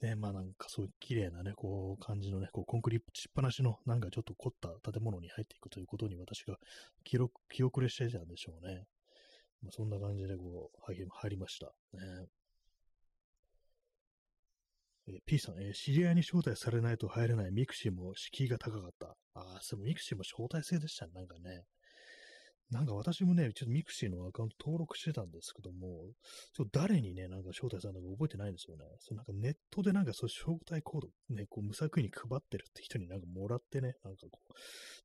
[0.03, 6.57] ね、まあなんかそういう綺麗なね、こう、感じのね、こう、コンクリート打ちっぱなしの、なんかちょっと凝った建物に入っていくということに私が
[7.05, 8.85] 記録、気遅れしてたんでしょうね。
[9.63, 11.67] まあ、そんな感じでこう、入りました。
[11.95, 12.27] ね。
[15.09, 19.17] え、P さん、えー、知り合いに招待されないと入れないミクシーも敷居が高かった。
[19.35, 21.65] ああ、それミクシーも招待制でしたね、なんかね。
[22.71, 26.13] なんか私もね、ちょっとミクシーのアカウント登録してたんですけども、
[26.53, 28.85] ちょっと誰にね、なんか招待されたのか覚えてないんですよね。
[29.01, 34.53] そなんかネットでなんかそういう招待コード、ね、こう無作為に配ってるって人になんかもらってね、なんかこう、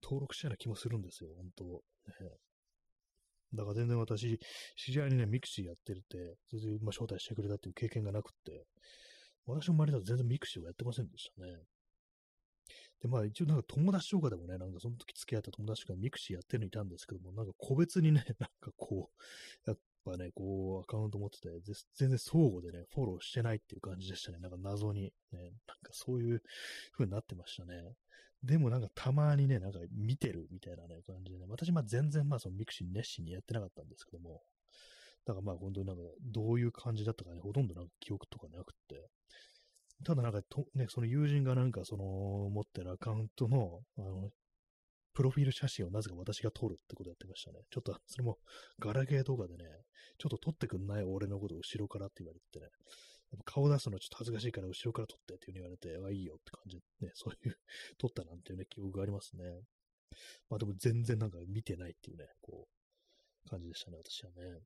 [0.03, 2.35] 登録したような気もするんですよ、本当ね。
[3.53, 4.39] だから全然私、
[4.75, 8.65] 知り合いにね、ミクシーやってるって、全然、まあ、招待してくれたっていう経験がなくって、
[9.45, 11.57] 私の周りだと全然ミクシーをやってませんでしたね。
[13.01, 19.11] で、まあ一応なんか友達とかでもね、なんかその時付き合った友達がミクシーやってるのいたんですけども、なんか個別にね、 なんかこ
[19.65, 21.49] う、やっぱね、こうアカウント持ってて、
[21.95, 24.39] 全然相互でね、フォローしてないっていう感じでしたね。
[24.39, 26.41] なんか謎に、ね、なんかそういう
[26.93, 27.83] 風になってましたね。
[28.41, 34.43] でもなんかたまにね、なんか見てるみたいなね、感じでね、私まあ全然まあそのミクシー熱心にやってなかったんですけども、
[35.25, 39.09] だからまあ本当になんかどういう感じだったかね、ほとんどなんか記憶とかなくって、
[40.03, 42.03] ただなんかと、ね、その友人がなんかその
[42.49, 44.29] 持ってるアカウントの、あの、
[45.13, 47.59] プロフィール写真をなぜか私が撮るってことやってましたね。
[47.69, 48.37] ちょっと、それも、
[48.79, 49.65] ガラケーとかでね、
[50.17, 52.71] ちょっと撮ってくんない俺のことを後ろからって言われてね、
[53.45, 57.57] 顔出すのちょっと恥ずかしいから後ろから撮ってっていう風に言われて、あ、いいよって感じで、ね、そういう、
[57.97, 59.43] 撮ったなんていうね、記憶がありますね。
[60.49, 62.67] まあでも全然なんか見てないっていうね、こ
[63.45, 64.61] う、感じでしたね、私はね。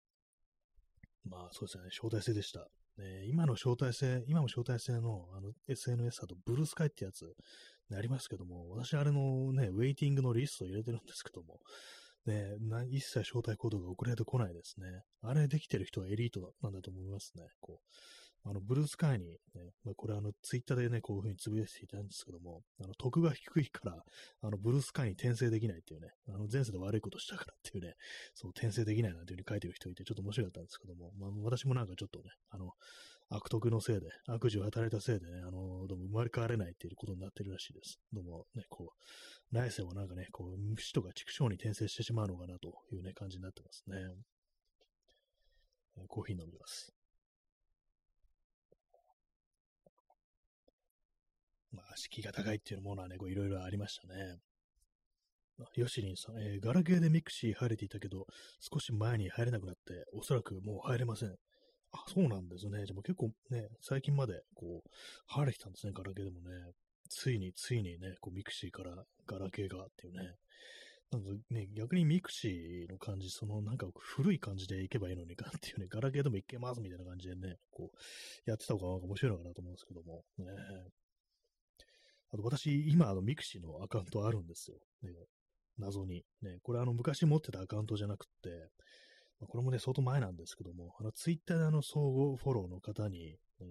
[1.30, 2.68] まあそうですね、招待制でした。
[2.98, 7.26] ね、今の招待制、今も招待制のあの SNS だとブルースカイってやつ、
[7.90, 11.60] ね、ありますけども、私あれのね、ウェイティングのリストを入れてるんですけども、
[12.26, 12.56] ね、
[12.90, 15.04] 一切招待コードが送られてこないですね。
[15.22, 17.44] あれできてる人はエリートなんだと思いますね。
[17.62, 17.88] こう
[18.50, 24.04] あの、ブルースカイに、ね、まあ、これあの、ツイッターでね、こういうふうにつぶやいていたんですけども、あの、得が低いから、
[24.42, 27.96] あの、ブルースカイに転生できないっていうね、あの、前世で悪いことしたからっていうね、
[28.34, 32.72] そう、転生できないなんていうふうに書いてる人いて、ちょっと面白かったんですけども、まあ、私もなんかちょっとね、あの、
[33.30, 38.00] 悪徳のせいで、悪事を働いたせいでね、あの、どうも生まれ変われないっていうことになってるらしいです。
[38.14, 38.94] どうもね、こ
[39.52, 43.98] う、来世はなんかね、こう、虫とか畜生に転生してしまうのかなというね、感じになってますね。
[46.08, 46.97] コーヒー飲みます。
[51.72, 54.38] まあ、敷居が高いっていうものはね、いろいろありましたね。
[55.76, 58.28] ヨシリンさん、えー、ガラケーでミクシー入れていたけど、
[58.60, 61.36] 少し前に入れなくなって、おそらくもう入れません。
[61.92, 62.86] あ、そうなんですね。
[62.86, 64.90] でも結構ね、最近まで、こう、
[65.26, 66.72] 入れてたんですね、ガラケーでもね。
[67.10, 70.36] ついに、ついにね、こう、ミクシーからガラケーがっていうね。
[71.10, 80.46] なんかね、逆にミクシーの感じ、そのなんか古い感じでいけばいいのにかっていうね、ガラケーでもいけますみたいな感じでね、こう、やってた方が面白いのかなと思うんですけども、ね。
[82.32, 84.78] あと私、今、あの、ミクシーのアカウントあるんですよ。
[85.04, 85.12] ね、
[85.78, 86.24] 謎に。
[86.42, 88.70] ね、これあの、昔持ってたアカウントじゃなくて、
[89.40, 93.68] まこれもね、相当前なんですけども、あの、ツイッターであの、相互フォローの方に、ね、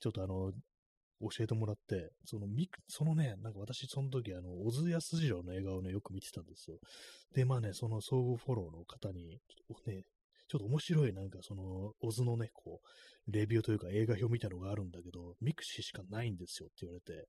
[0.00, 0.52] ちょっとあの、
[1.20, 6.78] 教えてもらって、その、み、そのね、なんか私、その時、あの、小津安二郎の映画をね、よく見てたんですよ。
[7.34, 9.40] で、まあね、その相互フォローの方に、
[9.86, 10.04] ね、
[10.48, 17.28] ちょっと面白い、なんかその、小津のね、こう、レビューというか映画評みたいのがあるんだけど、ミクシーしかないんですよって言われて、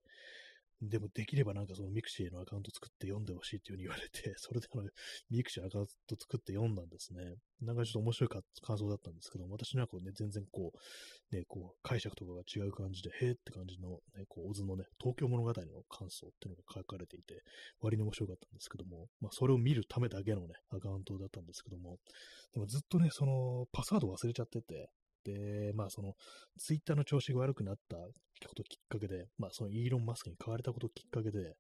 [0.81, 4.89] でもできればなんかそのミクシーのアカウント作って読んでほしいっていう風に言われて、 それであの、
[5.29, 7.35] ミクシーのアカウント作って読んだんですね。
[7.61, 17.43] なんかちょっと面白い感想だったんですけど、私のはこうね、全然こう、ね、こう、解釈とかが違う感じで、へーって感じの、ね、こう、小津のね、東京物語の感想っていうのが書かれていて、
[17.81, 21.99] 割に面白かったんですけども、まあ、それを見るためだけのね、アカウントだったんですけども、
[22.53, 24.89] でもずっとね、その、パスワード忘れちゃってて、
[25.23, 26.13] で、まあその、
[26.57, 31.55] ツイッターの調子が悪くなったこときっかけで、まあそのイーロン・マスクに買われたこときっかけで、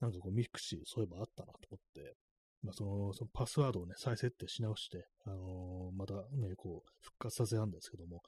[0.00, 2.16] なんかこうミクシーそういえばあったなと思って、
[2.62, 8.22] まあその、そのパスワードをね、再設定し直して、あのー、またね、こう、復活させたんですけども、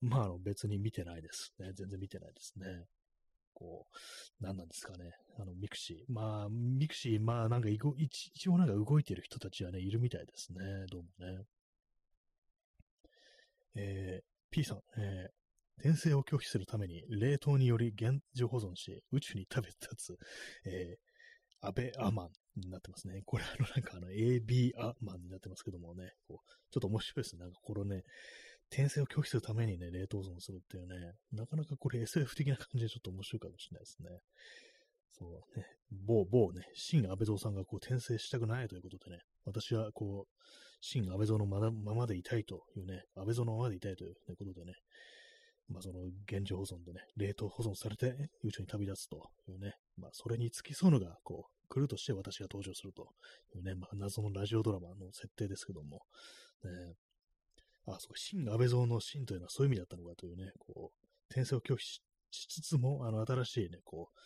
[0.00, 1.72] まああの別に見てないですね。
[1.74, 2.86] 全然見てないですね。
[3.54, 5.12] こう、何なんですかね。
[5.38, 6.12] あの、ミクシー。
[6.12, 7.80] まあ、ミクシー、まあなんか一
[8.48, 10.58] 応なんか動いてる人たちはね、いるみたいですね。
[10.90, 11.44] どうもね。
[13.76, 20.16] えー、P さん、えー、転生を拒否するために冷凍により現状保存し、宇宙に食べたやつ、
[20.64, 22.28] えー、アベアマン
[22.60, 23.22] になってますね。
[23.24, 27.42] これ、あの、なんかあの、AB アマンになってますけどもね、こうちょっと面白いですね。
[27.42, 28.02] なんかこれね、
[28.70, 34.08] 転生を拒否するためにね、冷凍保存するっていうね、なかなかこれ SF 的な感じでちょっと面白いかもしれないですね。
[35.18, 40.32] そうね、某、某ね、新安倍蔵さんがこう転生したくないということでね、私はこう、
[40.80, 44.74] 新安倍蔵のまままでいたいというね、安倍蔵のままでいたいということでね、
[45.68, 46.00] まあその
[46.30, 53.08] 現状保存でね、冷凍保存されて宇宙に旅立つというね、まあそれに付き添うのが、こう、来るとして私が登場すると
[53.56, 56.02] いうね、まあ謎のラジオドラマの設定ですけども、
[56.62, 56.94] ね、
[57.86, 64.18] あ、そうか、新安倍蔵の新というのはそういう意味だったのかというね、こう、転生を拒否しつつも、あの、新しいね、こう、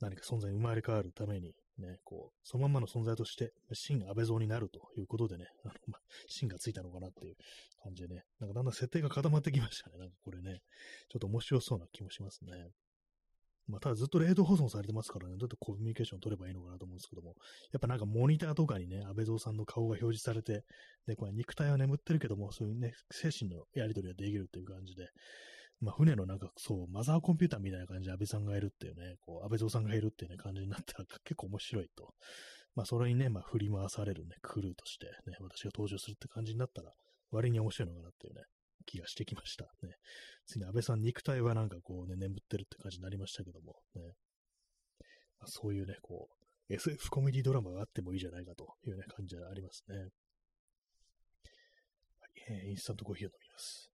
[0.00, 7.36] 何か存在に生まれ変わるために、ね、こう、そのままの存在として、真安倍像になるということでね、あの、 ま真がついたのかなっていう
[7.82, 9.98] 感じでね、なんかだんだん設定が固まってきましたね。
[9.98, 10.62] なんかこれね、
[11.08, 12.70] ちょっと面白そうな気もしますね。
[13.66, 17.34] まあ、ただずっと冷凍保存されてますからね、どうやってコミュニケーション取ればいいのかなと思うんですけども、
[17.72, 20.64] やっぱなんかモニターとかにね、安倍蔵さんの顔が表示されて、
[21.06, 25.08] で、これ肉体は眠ってるけども、そういうね、精神のやり取りができるっていう感じで、
[25.84, 32.14] まあ、船のなんか、そう、マザーコンピューターみたいな感じで安倍さんがいるっていうね、こう、安倍蔵さんがいるっていうね、感じになったら 結構面白いと。
[32.74, 36.92] まあ、それにね、まあ、振り回されるね、クルーとしてね、私が登場するって感じになったら、
[37.30, 38.44] 割に面白いのかなっていうね、
[38.86, 39.64] 気がしてきました。
[39.82, 39.96] ね。
[40.46, 44.02] 次に安倍さん肉体はなんかこうね、眠ってるって感じになりましたけども、ね。
[45.38, 49.98] まあ、そういうね、こう、SF コメディドラマがあってもいいじゃないかというね、感じはありますね。
[49.98, 50.10] はい、
[52.48, 53.93] えー、インスタントコーヒーを飲みます。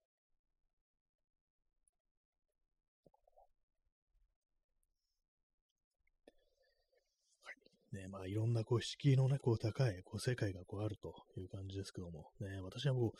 [7.93, 13.11] ね、まあいろんなこう敷居のね、こう高いこう世界がこうあるという感じですけども、ね、私はもう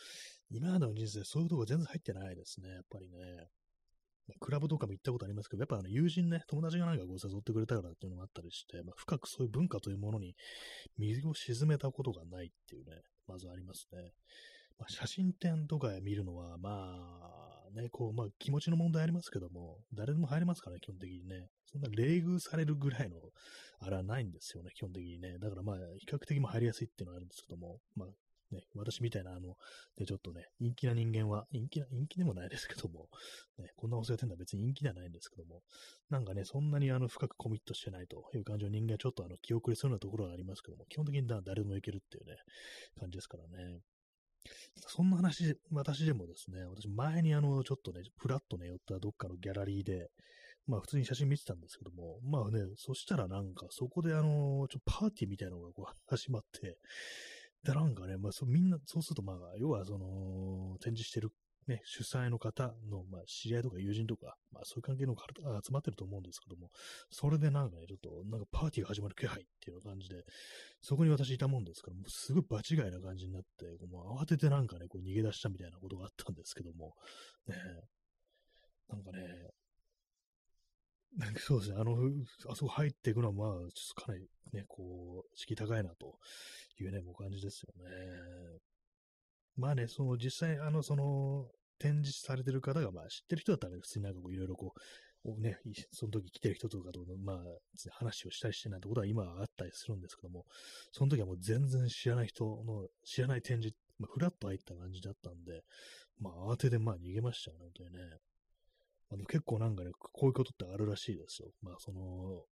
[0.50, 3.48] 今までの人生そういうとこ全然入ってないですね、やっぱりね。
[4.40, 10.36] クラブとかも行ったことありますけど、やっぱあの友人ね、友達がなんかこう誘ってくれたからっていうのもあったりして、まあ、深くそういう文化というものに
[10.98, 14.14] 水を沈めたことがないっていうね、まずありますね。
[14.80, 21.50] まあ、写真展とか見るのは、まあ、ね、こう、まあ気持ちの問題ありますけども、誰でも入れますからね、基本的にね。
[21.66, 23.18] そんな冷遇されるぐらいの、
[23.80, 25.38] あれはないんですよね、基本的にね。
[25.40, 28.08] だからまあ、比較的も入りやすいっていうのはあるんですけども、まあ、
[28.54, 29.56] ね、私みたいな、あの、
[29.98, 33.08] で、ちょっとね、陰気な人間は、陰気な、陰気でもないですけども、
[33.58, 35.62] ね、こんなお世話店は別に陰気ではないんですけども、
[36.10, 42.36] なんかね、そんなにあの、深くコミットしてないという感じの人間はちょっとあの、気遅れするようなところがありますけども、基本的に誰でもいけるっていうね、
[43.00, 43.80] 感じですからね。
[44.88, 50.10] そんな話、私でもですね、私前にあの、ちょっとね、ふらっとね、寄ったどっかのギャラリーで、
[50.68, 56.78] まあ普通に写真見てたんですけども、まあね、そしたらなんかそこであの、ちょパーティーみたいなのがこう始まって、
[57.64, 61.32] で、なんかね、まあ、そみんな、そうすると、まあ、要は、その、展示してる、
[61.68, 66.72] ね、主催の方の、まあ、知り合いとか友人とか、まあ、そういう関係の方が集まってると思うんですけども、
[67.10, 70.24] それでなんかね、ちょっと、なんかパーティーが始まる気配っていう感じで、
[70.82, 76.96] そこに私いたもんですから、もうすごい場違いな感じになって、もう慌ててなんかね、こう逃げ出したみたいなことがあったんですけども、
[77.48, 77.56] ね、
[78.90, 79.52] なんかね、
[81.18, 81.96] なんかそうですね、あの、
[82.50, 86.18] あそこ入っていくのは、まあ、ちょっとかなりね、こう、敷居高いなと
[86.80, 87.92] いうね、もう感じですよね。
[89.56, 94.74] まあね、その実際、あの、その、展示されてる方が、まあ知ってる人だったら、ね、普通になんかこういろいろこ
[95.26, 95.60] う、ね、
[95.92, 97.38] その時来てる人とかと、まあ、
[97.92, 100.46] 話をしたりしてないってことは今はあったりするんですけども、
[100.92, 105.62] その時はもう全然知らない人の、知らない展示、まあ、フラッと入った感じだったんで、
[106.20, 108.18] まあ、慌ててまあ逃げましたよね、本当にね。
[109.14, 111.50] あの結構なんかね、こういうことってあるらしいですよ。
[111.62, 112.46] まあ、その、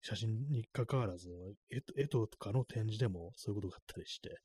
[0.00, 1.28] 写真に関わらず、
[1.70, 4.38] 絵とかの展示でもそういうことがあったりして、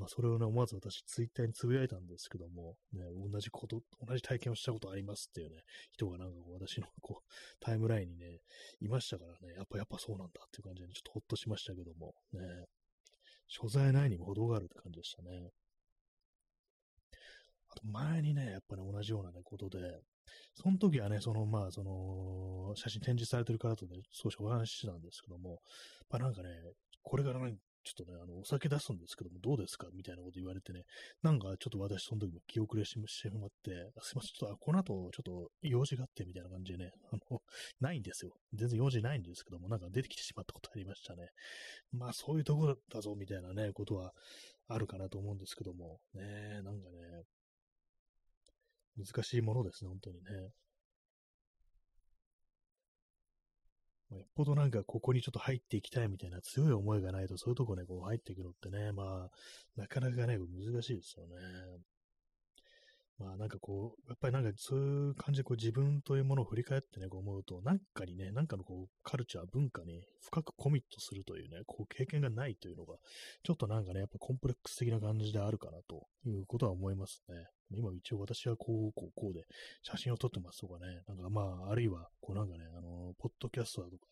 [0.00, 5.56] まあ、それをね、思わず私、ツイッターにつぶやいたんですけども、ね、同じこと、同じ体験をしたことありますっていうね、
[5.92, 8.40] 人がなんか、私のこう、タイムラインにね、
[8.80, 12.40] いましたからね、やっぱ、やっぱそうなんだっていう感じで、ねちょっとほっとしましたけども、ね、
[13.46, 15.50] 所在ないにも程があるって感じでしたね。
[17.68, 20.00] あと前にね、やっぱね、同じようなね、ことで、
[20.54, 25.60] その時はね、その、まあ、その、写真展示されてる方とね、少しお話ししてたんですけども、
[26.08, 26.48] まあなんかね、
[27.02, 29.88] これからね、ちょっとね、あの、お酒出すんですけども、どうですか？
[29.94, 30.82] みたいなこと言われてね、
[31.22, 33.70] なんかちょっと私その時も気遅れしてしまって、
[34.02, 37.42] すいません、ちょっと、この後、ちょっと用事があってみたいな感じでね、あの、
[37.80, 38.32] ないんですよ。
[38.54, 41.28] 全然用事ないんですけども、なんか出てきてしまったことありましたね。
[41.92, 44.12] まあ、そういうとこだぞ、みたいなね、ことは
[44.68, 47.24] あるかなと思うんですけども、ね、なんかね、
[48.96, 50.50] 難しいものですね、本当にね。
[54.16, 61.34] よっぽどなんかここにちょっと入っていきたいみたいな強い思いがないと、そういうとこね、こう入っていくのってね、まあ、なかなかね、難しいですよね。
[63.20, 72.96] まあなんかこう、やっぱりなんかそういう感じでこう自分というものを振り返ってね、こう思うと、なんかにね、なんかのこうカルチャー、文化に深くコミットするというね、こう経験がないというのが、
[73.42, 77.34] ちょっとなんかね、やっぱコンプレックス的な感じであるかなということは思いますね。
[77.72, 79.44] 今一応私はこう、こう、こうで
[79.82, 84.06] 写真を撮ってますとかね、なんかまあ、あるいは、こうなんかね、あの、ポッドキャストだとか、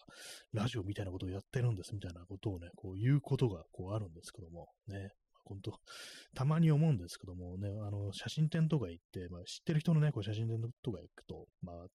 [0.53, 5.11] ラジオみたいなことをやってるんですみたいなことをね、こう言うことがこうあるんですけども、ね、
[5.48, 5.72] 本当、
[6.34, 11.87] たまに思うんですけどもね、あの、写真展とか行って、まあ、知ってる人のね、こう写真展とか行くと、まあ、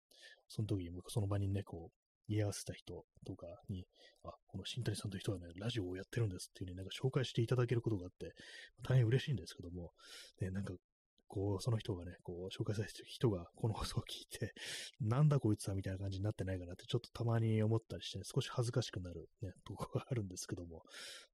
[0.49, 3.85] その時にその場にね、こう、居合わせた人とかに、
[4.25, 8.33] あ、この新谷さんという人はね、ラジオをやってるんですっていう風になんか紹介していただけることがあって、
[8.83, 9.91] 大変嬉しいんですけども、
[10.41, 10.75] ね、なんか
[11.33, 14.53] こう、その人がね、こう、紹介されてる人がこの放送を聞いて、
[15.01, 20.83] なんだこいつはみたいな感じになってないかなって、ちょっとたまに思ったりして、ね、少し恥ずかしくなるね、とこがあるんですけども、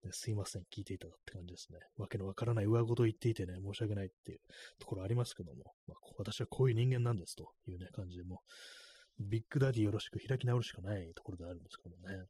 [0.04, 1.80] ね、すいません、聞いていただって感じですね。
[1.96, 4.40] わけのわからない上事を言っていてね、申し訳ないっていう
[4.78, 8.44] ところありますけども、まあ、私はこういう人間なんですというね、感じでも
[9.18, 12.24] ビッグダディよろしく開き直るしかないところであるんですけどもね。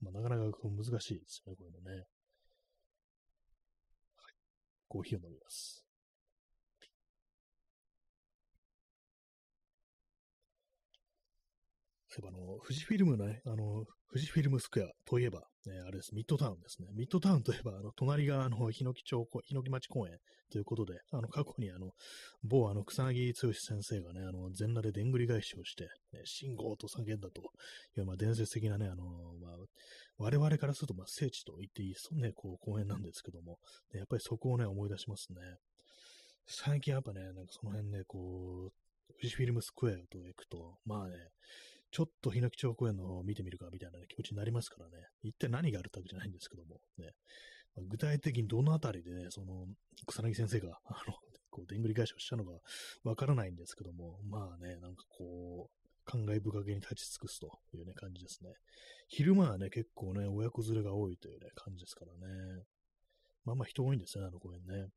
[0.00, 1.96] まあ、なかなか難しいですよね、こういうのね。
[1.96, 2.04] はい。
[4.88, 5.83] コーヒーを飲みます。
[12.14, 16.88] そういえばあの、富士フィルムのね、あの、富士フィルムスクエアといえば、ね、あれです、ミッドタウンですね。
[16.94, 20.18] ミッドタウンといえば、あの、隣が、あの、日野木町、日野木町公園
[20.52, 21.90] ということで、あの、過去にあの、
[22.44, 27.42] 某あの、草薙剛先生がね、あの、全裸ででんぐり返しをして、ね、信号と叫んだと
[27.96, 29.04] いう、まあ、伝説的なね、あの、
[29.42, 29.56] まあ、
[30.18, 33.58] 我々からすると、まあ、聖地と言っていい、そね、こう、公園なんですけども、
[33.92, 35.40] ね、やっぱりそこをね、思い出しますね。
[36.46, 38.72] 最近やっぱね、なんかその辺ね、こう、
[39.20, 41.16] 富士フィルムスクエアと行くと、まあね、
[41.94, 45.06] ちょっと日野木町公園の方を見てみるかみたいな、ね、気持ちになりますからね。
[45.22, 47.12] 一体何があるってわけじゃないんですけども、ね。
[47.76, 49.68] まあ、具体的にどのあたりでね、その、
[50.08, 51.14] 草薙先生が、 あの、
[51.50, 52.50] こう、でんぐり返しをしたのか
[53.04, 58.54] わからないんですけども、まあね、なんかこう、感慨深げに立ち尽くすというね、感じですね。
[59.06, 62.64] 昼間はね、結構ね、親子連れが多いというね、感じですからね。
[63.44, 64.90] まあまあ人多いんですね、あの公園ね。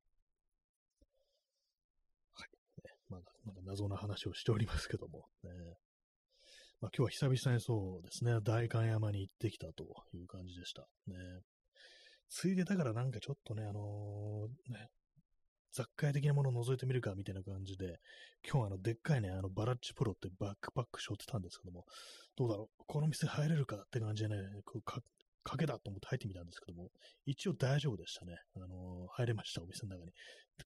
[2.34, 2.50] はい。
[2.84, 5.78] ね、まあ、なんか謎な話をしておりますけども、ね。
[6.80, 10.84] まあ、今日は久々にそうですね、代官山に行ってきたという感じでした。
[11.08, 11.15] ね。
[12.30, 14.88] ついでだからなんかちょっとね、あのー、ね、
[15.71, 17.98] 雑貨屋的なものを覗いてみるかみたいな感じで、
[18.44, 21.86] 今日はあの、でっかいね、あの、バラッチプロってバックパック背負ってたんですけども、
[22.36, 25.02] どうだろう、この店入れるかって感じでね、こうか
[25.46, 26.90] 賭けだと思って入ってみたんですけども、
[27.25, 28.36] 一応大丈夫でしたね。
[28.56, 30.12] あのー、入れました、お店の中に。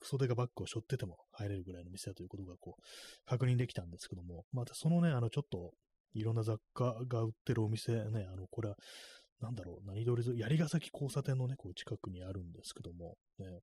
[0.03, 2.81] 袖がバッグを背負ってても入れるぐらいの店だということがこう、
[3.25, 5.71] 確認できたんですけども、またそのね、あの、ちょっと、
[6.13, 8.75] いろんな雑貨が売ってるお店ね、あの、これは、
[9.39, 13.59] なんだろう、何通りず、槍ヶ崎交差点のね、こう近くにあるんですけども、ね、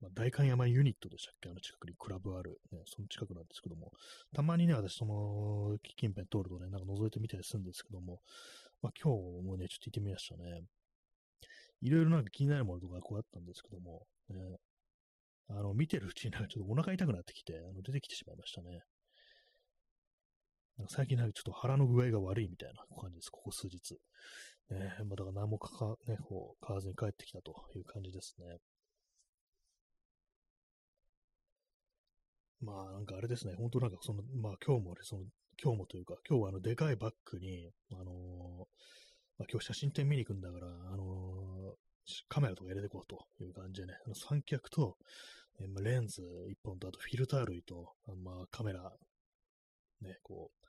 [0.00, 1.50] まあ、代官山ユニットでしたっけ？
[1.50, 3.90] あの近くにクラブある、ね、その近くなんですけども、
[4.32, 8.20] たまにね、私、その、近辺通るとね、なんか覗いてみたりするんですけども、
[8.80, 10.62] まあ、今日もね、ちょっと行ってみましたね。
[11.80, 14.36] いろいろなんか気になるものとかこうあったんですけども、ね、
[15.50, 18.82] あの、見てるうちになんかちょっとお腹痛くなってきて、あの出てきてしまいましたね。
[20.86, 23.98] 最近なんかちょっと腹の具合が悪いみたいな感じです、ここ数日。
[24.70, 28.58] ね、まあ、だから何もかか、ね、こう、買わずに帰ってきたという感じですね。
[32.60, 35.22] まあなんかあれですね、本当なんかその、まあ今日も、その、
[35.62, 38.66] 今日もというか、今日はあの、でかいバッグに、あのー、
[39.38, 44.96] まあ今日写真展見に行くんだから、あのー、カメラとか入れていこうという感じでね、あの三脚と、
[45.60, 48.92] えー、レンズ一本と、あとフィルター類と、あまあカメラ、
[50.02, 50.66] ね、こう、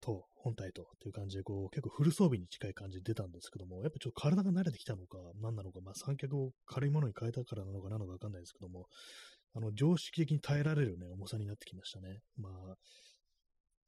[0.00, 8.86] と、本体とっていう感じで、こう、結構フル装備に近い感じで出たんですけども、やっぱちょっと体が慣れてきたのか、何なのか、まあ三脚を軽いものに変えたからなのかなのかわかんないですけども、
[9.54, 12.20] あの、常識的に耐えられるね、重さになってきましたね。
[12.36, 12.76] まあ、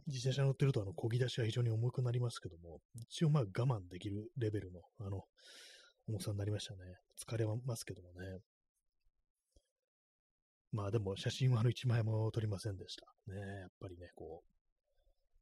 [0.07, 5.25] 自転車乗ってると、あの、漕ぎ出しは非常に重くなりますけども、一応まあ我慢できるレベルの、あの、
[6.09, 6.79] 重さになりましたね。
[7.21, 8.39] 疲れますけどもね。
[10.73, 13.07] まあでも写真はあの一枚も撮りませんでした。
[13.33, 14.58] ねやっぱりね、こう、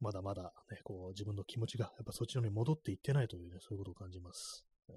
[0.00, 4.64] まだまだね、こう自分の気持ちがやっぱそっちのに戻っていってないというね、そういうことを感じます。
[4.88, 4.94] ね、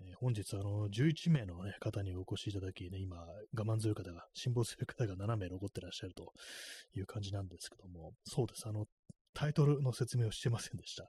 [0.00, 6.32] えー、本日、あの、11名の、ね、方にお越しいただき、ね、今、我慢強い方が、辛抱する方が7名残ってらっしゃると
[6.94, 8.66] いう感じなんですけども、そうです。
[8.66, 8.86] あの、
[9.34, 11.08] タイトルの説明をしてませんでした。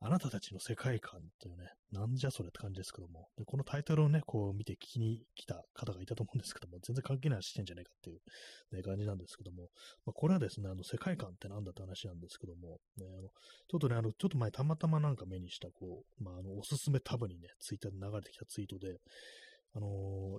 [0.00, 9.68] あなたたちの世界観というね、なんじゃそれって感じですけども、でこのタイトルをね、こう見て聞きに来た方がいたと思うんですけども、全然関係ない話してんじゃないかっていう、ね、感じなんですけども、
[10.06, 13.28] まあ、これはですね、あの世界観って何だって話なんですけども、ね、あの
[13.68, 18.98] ちょっとね、あの、ちょっと前たまたまなんか目にした、こう、まあ、あの、おすすめタブにね、ツイッターで流れてきたツイートで、
[19.72, 19.86] あの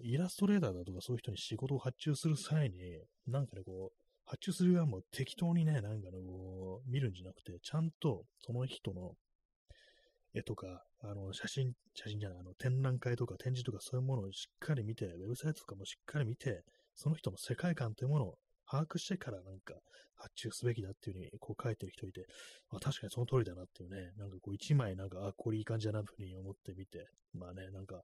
[0.03, 4.00] ー、イラストレーターだとかそういう人に仕事を発注する際に、なんかね、こう、
[4.31, 9.11] 発注する側も適当にね、なんかの、見るんじゃなくて、ちゃんとその人の
[10.33, 16.63] 絵とか、あの、写真、写真じゃない、あの、展覧会とか展示とかそういうものをしっかり見て、ウェブサイトとかもしっかり見て、
[16.95, 18.37] その人の世界観というものを
[18.71, 19.73] 把握してからなんか
[20.15, 22.25] 発注すべきだっていう風にこう書いてる人いて、
[22.71, 28.01] まあ、確かにその通りだなっていうね、なんかこう一枚なんか、あ、これいい感じだなという風に思ってみて、まあね、なんか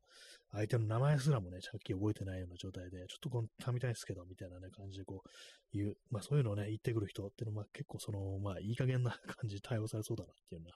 [0.51, 5.29] 相手の名前すらもね、さっき覚えてないような状態で、ちょっとこのたみたいですけど、みたいなね、感じでこう
[5.73, 10.75] 言う、まあそういうのをね、言ってくる人っていうのは、結構その、まあいい加減な感じで対応されそうだなっていうような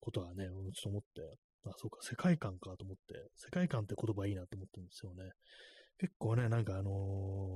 [0.00, 5.30] ことはね、ちょっと思って、あ、そうか、世界観かと思って、世界観って言葉いいなと思ってるんですよね。
[6.02, 6.94] 結構ね、なんかあのー、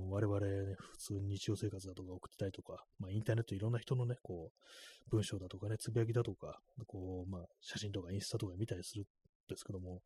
[0.08, 9.04] 我々ね、普通に日常生活だとか送ってたりとか、まあインターネットいろんな人のね、こう、文章だとかね、つぶやきだとか、こう、まあ写真とかインスタとか見たりするん
[9.48, 10.00] ですけども、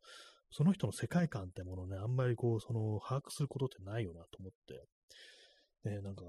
[0.49, 4.51] その人の世界観ってものね、あんまりこう、その、把握することってないよなと思っ
[5.85, 6.23] て、ね、なんか、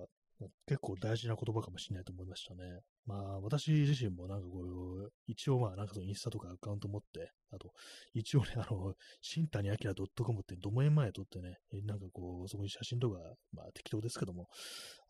[0.66, 2.80] 結構大事な言葉かもしれないと思いましたね。
[3.07, 7.72] まあ、私自身もなんかこう、一応まあ、なんかそのインスタとかアカウント持って、あと、
[8.14, 13.18] 一応ね、あの、新谷明 .com ってドメイン前撮ってね、なんかこう、そこに写真とか、
[13.53, 14.49] まあ適当ですけども、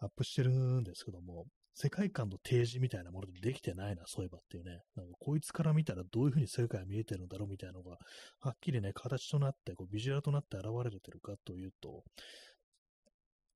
[0.01, 4.83] アップしてるんですけども、世界観の提示みたいなものでできてないな、そういえばっていうね。
[4.95, 7.97] なんかこいつから見たらどういう風に世界が見えてるんだろうみたいなのが、
[8.41, 12.03] はっきりね、形となって、こうビジュアルとなって現れてるかというと、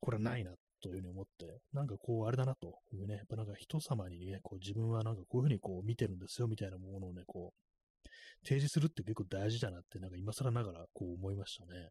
[0.01, 0.53] これはないな
[0.83, 8.09] というふうに思って、なんかこう、あれだなというね、やっぱなんか人様にね、こう自分はなんかこういうふうにこう見てるんですよみたいなものをね、こう、
[8.47, 11.91] 提示するって結構大事だなって、なんか今更ながらこう思いましたね。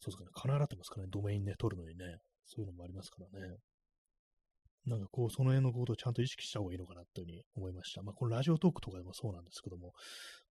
[0.00, 3.56] そうですかね、金払ってますかね、ドメインね、取るのにね、そういうのもありますからね。
[4.86, 8.02] なんかこう、その辺のことをちゃんと意識した方がいいのかなというふうに思いました。
[8.02, 9.92] まあ、このラジオトークとかでもそうなんですけども、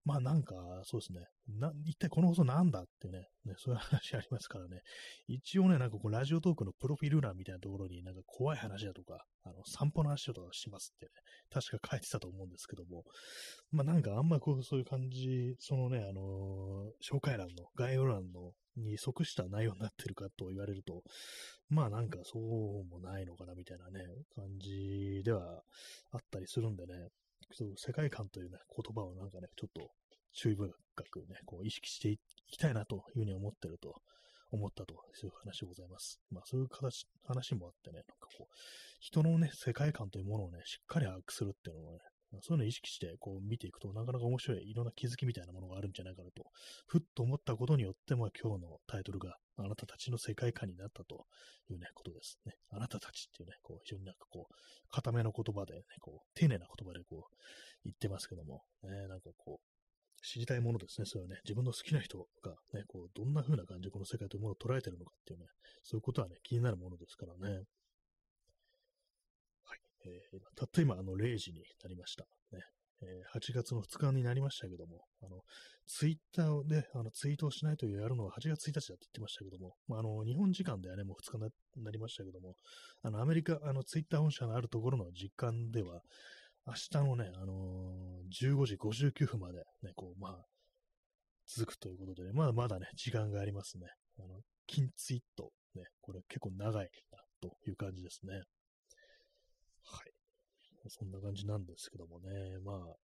[0.04, 0.54] まあなんか、
[0.84, 1.20] そうですね。
[1.58, 4.80] な、一体この放送なんだってね、ね、そういう話ありますからね。
[5.28, 11.12] 一応ね、なんかこう、ラジオトークのプロフィール欄みたいなところになんか怖い話だとか、あの、散歩の話とかしますってね、
[11.50, 13.04] 確か書いてたと思うんですけども、
[13.70, 21.02] まあなんかあんまこう、そういう感じ、そのね、あのー、紹介欄の、概要欄の、に即した内容になってるかと言われると、
[21.68, 24.04] まあなんかそうもないのかなみたいなね、
[24.34, 25.62] 感じでは
[26.12, 27.08] あったりするんでね、
[27.52, 29.90] そう世界観というね、言葉をなんかね、ちょっと
[30.32, 30.68] 注意深
[31.10, 32.18] くね、こう意識してい
[32.48, 33.94] きたいなというふうに思ってると、
[34.50, 36.20] 思ったと、そういう話でございます。
[36.30, 38.54] まあそういう形、話もあってね、なんかこう、
[39.00, 41.98] 人のね、世界観というものをね、しっかり把握するっていうのもね、
[42.42, 46.44] そういうのを意識してこう見ていくと、なかなか面白い、いろんな気づきみたいなものがあるんじゃないかなと、
[46.86, 51.26] ふっと思ったことによって、まあ今日のタイトルがあなたたちの世界観になったと
[51.70, 52.54] いうね、ことですね。
[52.70, 54.54] あなたたちっていうね、こう非常になんかこう、
[54.90, 57.36] 固めの言葉でね、こう、丁寧な言葉でこう、
[57.84, 59.74] 言ってますけども、ね、なんかこう、
[60.24, 61.06] 知りたいものですね。
[61.06, 65.46] それはね、自分の好きな人がね、こう、どんな風な感じでこの世界というものを捉えてるのかっていうね、
[65.82, 67.64] そういうことはね、気になるものですからね。
[70.06, 72.24] えー、たった今、あの、0時になりました。
[72.52, 72.62] ね。
[73.02, 75.42] えー、8月の2日になりましたけども、あの、
[75.86, 82.54] ツイッターで、あの、ツイートをしないとやるのは8月1日だって言ってましたけども、まあ、あの、日本時間ではね、もう2日になりましたけども、
[83.02, 86.00] あの、アメリカ、あの、ツイッター本社のあるところの実感では、
[86.66, 90.44] 明日のね、あのー、15時59分までね、こう、まあ、
[91.46, 93.86] 続くということで、ね、まだまだね、時間がありますね。
[94.18, 98.42] あの、金ツイート、ね、これ結構長いな、という感じですね。
[99.84, 100.12] はい。
[100.88, 102.96] そんな感じなんですけどもね、まあ、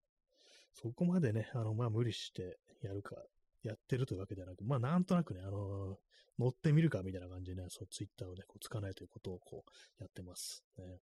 [0.73, 3.15] そこまでね、あの、まあ、無理してやるか、
[3.63, 5.97] やってるというわけではなく、まあ、なんとなくね、あの、
[6.39, 10.63] 乗ってみるかみたいな感じでね、そう、ツイッターをね、こう、つかないということをこう、やってます。
[10.77, 10.99] ね。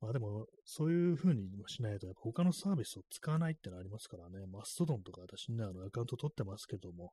[0.00, 4.46] まあでも、そういう風にしないと、やっぱ他のサービスを使わないってのありますからね。
[4.46, 7.12] マストドンとか私ね、あの、アカウント取ってますけども、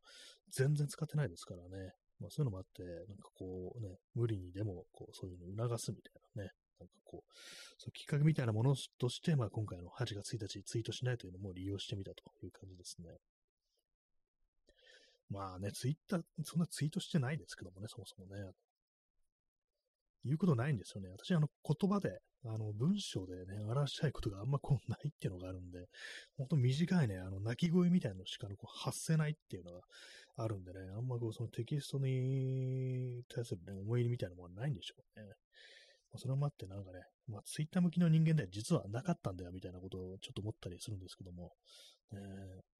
[0.52, 1.93] 全然使ってないですからね。
[2.20, 6.52] まあそういうのもあって、なんかこうね、無理にでも、こう、そういうのを促すみたいなね。
[6.80, 7.34] なんかこう、
[7.78, 13.09] そうきっかけみたいなものとして、まあ今回の8月1日ツイートしないというのも利用してみたという感じですね。
[15.30, 18.51] まあね、ツイッター、そんなツイートしてないですけどもね、そもそもね。
[20.23, 21.09] 言うことないんですよね。
[21.09, 25.88] 私、あの、言葉で、あの、文章でね、表したいことがあんまこうないっていうのがあるんで、
[26.38, 29.82] ほんと短いね、あの、鳴き声みたいなのしかこう発せないっていうのが
[30.38, 35.28] あるんでね、あんまこう、そのテキストに対するね、思い入れみたいなものはないんでしょうね。
[36.18, 41.53] それもあってなんかね、まあ、ツイッター向きの人間では実はなかったんだよみたいなことをちょっと思ったりするんですけども、
[42.13, 42.16] え。
[42.16, 42.76] ー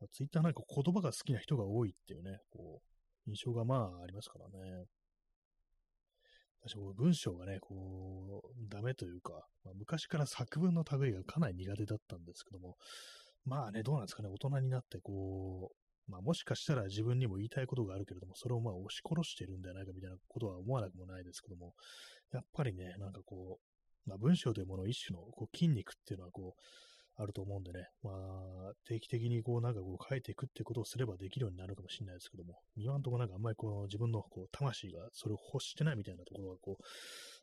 [0.00, 2.80] まあ、ツイッターなんか言葉が好きな人が多いっていうね、こ
[3.26, 4.84] う、印象がまあありますからね。
[6.66, 9.32] 私文章がね、こう、ダメというか、
[9.64, 12.76] まあ、昔から作文の類がかなり苦手だったんですけども、
[13.44, 21.74] まあね、どうなんですかね、大人になって、こう、まあもしかしたら自分にも言いたいことがあるけれども、それをまあ押し殺しているんじゃないかみたいなことは思わなくもないですけども、
[22.32, 23.58] やっぱりね、なんかこ
[24.06, 26.62] う、まあ文章というもの一種のこう筋肉っていうのはこう、
[27.20, 36.84] あると思うんでね、まあ、定期的にこうなんかこう書いていくってことをすればできるようになるかもしれないですけども、今のとこなんかあんまりこの自分のこう魂がそれを欲してないみたいなところがこう、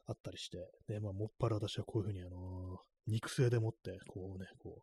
[0.08, 0.58] あったりして、
[0.88, 4.82] で、まあ、もっぱら私はこういうふうにあのー、肉声でもって、こうね、こう、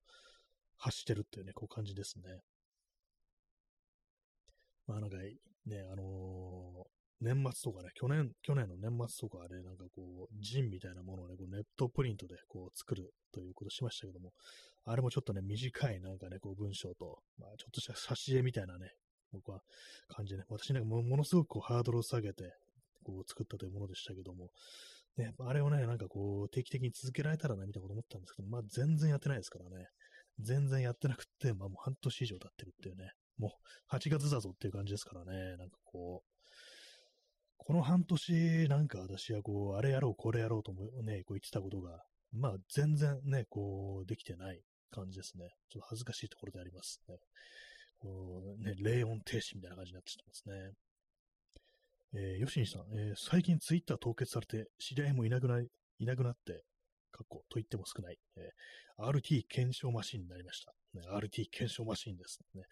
[0.76, 2.40] 発してるっていうね、こう感じですね。
[4.92, 5.32] まあなんか、ね、
[5.90, 14.32] あのー、年末とかね、去年、去年の年末とかで、なんかこう、ジンみたいなものをね、こうネットプリントでこう作るということしましたけども、
[14.84, 18.90] あれもちょっとね、短いなんかね、こう文章と、まあちょっとした挿絵みたいなね、
[19.32, 19.60] 僕は
[20.08, 22.52] 感じでね、私なんかものすごくこうハードルを下げて、
[23.02, 24.50] こう作ったというものでしたけども、
[25.16, 29.86] ね、あれをね、なんかこう、定期的に続けられたらな、みたいなこと思ったんですけど、まあ全然やってないですからね。
[30.40, 33.54] 全然やってなくって、まあもう半年以上経ってるっていうね、も
[33.90, 36.32] う8月だぞっていう感じですからね、なんかこう、
[37.58, 42.02] この半年、なんか私はこう、あれやろう、これやろうともね、こう言ってたことが、
[42.32, 44.60] まあ全然ね、こう、できてない
[44.90, 45.48] 感じですね。
[45.70, 47.16] ちょっと恥ずかしいところでありますね。
[47.98, 50.72] こうね、霊音停止みたいな感じになってきてますね。
[52.14, 55.68] えー、吉西さん、えー、最近ツイッター凍結されて、知り合いもいなくな、い
[56.00, 56.64] なくなって、
[57.12, 60.74] 過去と言っても少ない、えー、RT 検証マシンになりました。
[60.94, 62.62] ね、RT 検証マシンですね。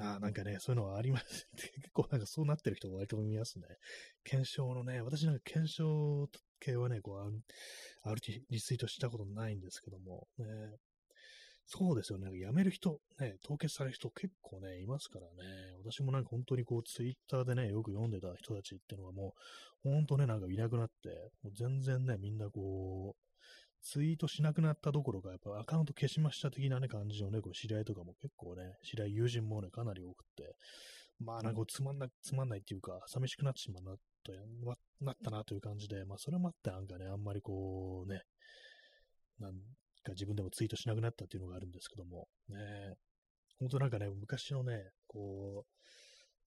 [0.00, 1.48] あなんかね、そういうのはあります。
[1.56, 3.66] 結構なんかそうなってる人割と見ますね。
[4.24, 6.28] 検証のね、私なんか検証
[6.60, 10.46] 系はね、こう、RT リツイートしたことないんですけども、ね、
[11.70, 12.30] そうですよね。
[12.30, 15.76] 辞める人、ね、凍結される人結構ね、いますからね。
[15.84, 19.34] 私もなんか本当にこう、ツイッターでね、よく読んでた人たちっていうのはも
[19.84, 23.27] う、本当ね、なんかいなくなって、もう全然ね、みんなこう、
[23.82, 30.56] ツイートしなくなったどころか、やっぱアカウント消しました的なね、感じのね、こう知り合いとかも結構ね、知り合い友人もね、かなり多くて、
[31.20, 34.32] まあなんかつまんない、つまんないっていうか、寂しくなってしまうな、と
[35.00, 38.22] なったなという感じで、まあそれもあってなんかね、あんまりこうね、
[39.38, 39.52] なん
[40.04, 42.94] か自分でもツイートしなくなったっていうのがあるんですけども、ね、
[43.58, 45.64] 本当なんかね、昔のね、こ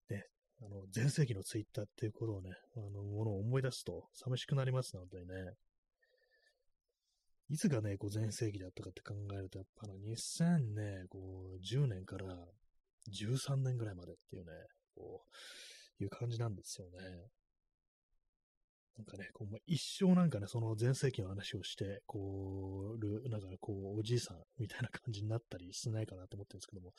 [0.09, 0.25] う、ね、
[0.61, 5.53] あの、前世紀のツイッターっていうことをね、あの、ものを思い出すと寂しくなりますのでね。
[7.51, 12.25] いつがね、こう前世紀だったかって考えると、やっぱあの2010年から
[13.11, 14.51] 13年ぐらいまでっていうね、
[14.95, 15.25] こ
[15.99, 17.27] ういう感じなんですよね。
[18.97, 26.93] なんかね、こう、一生なんかね、その前世紀の話をして、こう、なんかこう、おじいさんみたいな感じになったりしないかなと思ってるんですけども、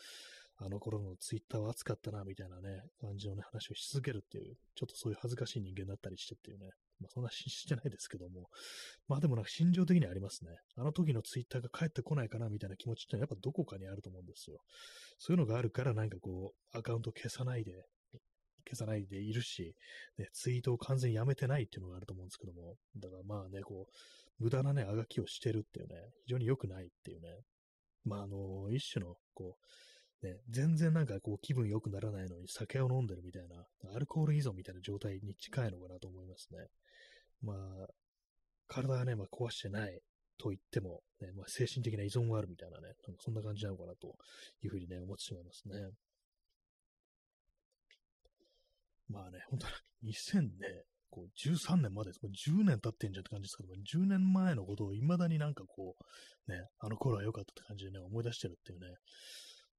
[0.58, 6.72] あの頃のツイッターは熱かったな、みたいなね、感じのね、話をし続けるっていう、ちょっとそういう恥ずかしい人間だったりしてっていうね、
[7.02, 8.48] まあそんなしてないですけども、
[9.08, 10.50] まあでもなんか心情的にはありますね。
[10.76, 14.60] あの時のツイッターが帰ってこないかな、みたいな気持ちってやっぱどこかにあると思うんですよ。
[15.18, 17.72] そういうのがあるからなんかこう、アカウント消さないで、
[18.64, 19.74] 消さないでいるし、
[20.18, 27.28] ね、ツイートを完全にやめてないっていうのがあると思うんですけども、だからまあね、こう、無駄なね、あがきをしてるっていうね、非常に良くないっていうね、
[28.04, 29.56] まああの、一種の、こ
[30.22, 36.68] う、ね、全然なんかこう気分良くならないのに酒を飲んでるみたいな、アルコール依存みたいな状態に近いのかなと思いますね。
[37.42, 37.86] まあ、
[38.68, 40.00] 体はね、まあ、壊してない
[40.38, 44.14] と言っても、ね、まあ、精神的な依存があるみたいなね、なんかそんな感じなのかなと
[44.62, 45.74] いうふうにね、思ってしまいますね。
[49.08, 49.66] まあね、本当
[50.02, 55.96] に2000ね、こう13年まで、10年経ってんじゃんって感じですけども、10年前のことを未だになんかこ
[56.48, 58.86] う、ね、あの頃は良かったって感じでね、思い出してるっていうね、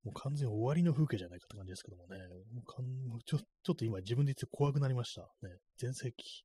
[0.03, 2.18] もう完全に終わりの風景じゃないかって感じですけどもね、
[2.53, 2.86] もうかん
[3.26, 5.22] ちょちょっと今自分で言って怖くなりました。
[5.41, 6.43] ね、全盛期。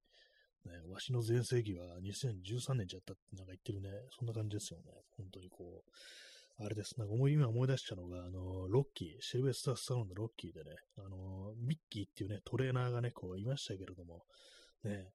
[0.67, 4.93] ね、わしの全盛期は2013年じゃったってなんか言ってるね、そんな感じですよね。
[5.17, 6.99] 本当にこう、あれです。
[6.99, 14.25] なんか思い、今思い出したのが、あの、ロッキー、シルベスター・スタローンのロッキーでね、あの、ミッキーっていうね、トレーナーがね、こういましたけれども、
[14.83, 15.07] ね、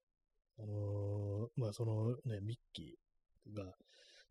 [0.58, 3.74] あのまあそのね、ミッキーが、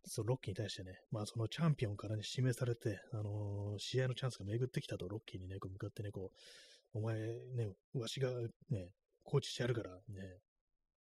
[0.06, 6.32] そのロッキーに対してね、まあそのチャンピオンからね、指名されて、あの試合のチャンスが巡ってきたと、ロッキーにね、こう向かってね、こ
[6.94, 7.16] う、お前
[7.56, 8.30] ね、わしが
[8.70, 8.90] ね、
[9.24, 10.38] コーチしてやるからね、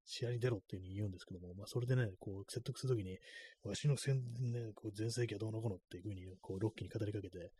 [0.09, 3.19] 試合に出ろっていうふうに言うんですけども、まあ、それでね、こう、説得するときに、
[3.63, 7.51] わしの戦、ね、こう前世紀はどうのこうのっていうふうに、こう、ロッキーに語りかけて、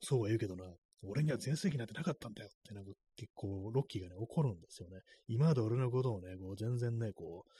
[0.00, 0.64] そうは言うけどな、
[1.02, 5.00] 俺には前世紀なんてなかったんだよって、なんか結構、ロッキーがね、怒るんですよね。
[5.28, 7.50] 今まで俺のことをね、こう、全然ね、こう、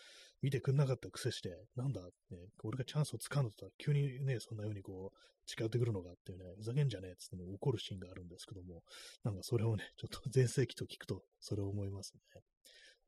[0.43, 2.11] 見てくんなかった癖して、なんだ、ね、
[2.63, 5.17] 俺がチャンスを掴んだと急にね、そんな風にこう、
[5.47, 8.83] 近寄ってくるのかっていうね、ふざけんじゃねえっつっても怒るシーンがあるんですけども、
[9.25, 12.43] なんかそれをね、ちょっと前世紀と聞くと、それを思いますね。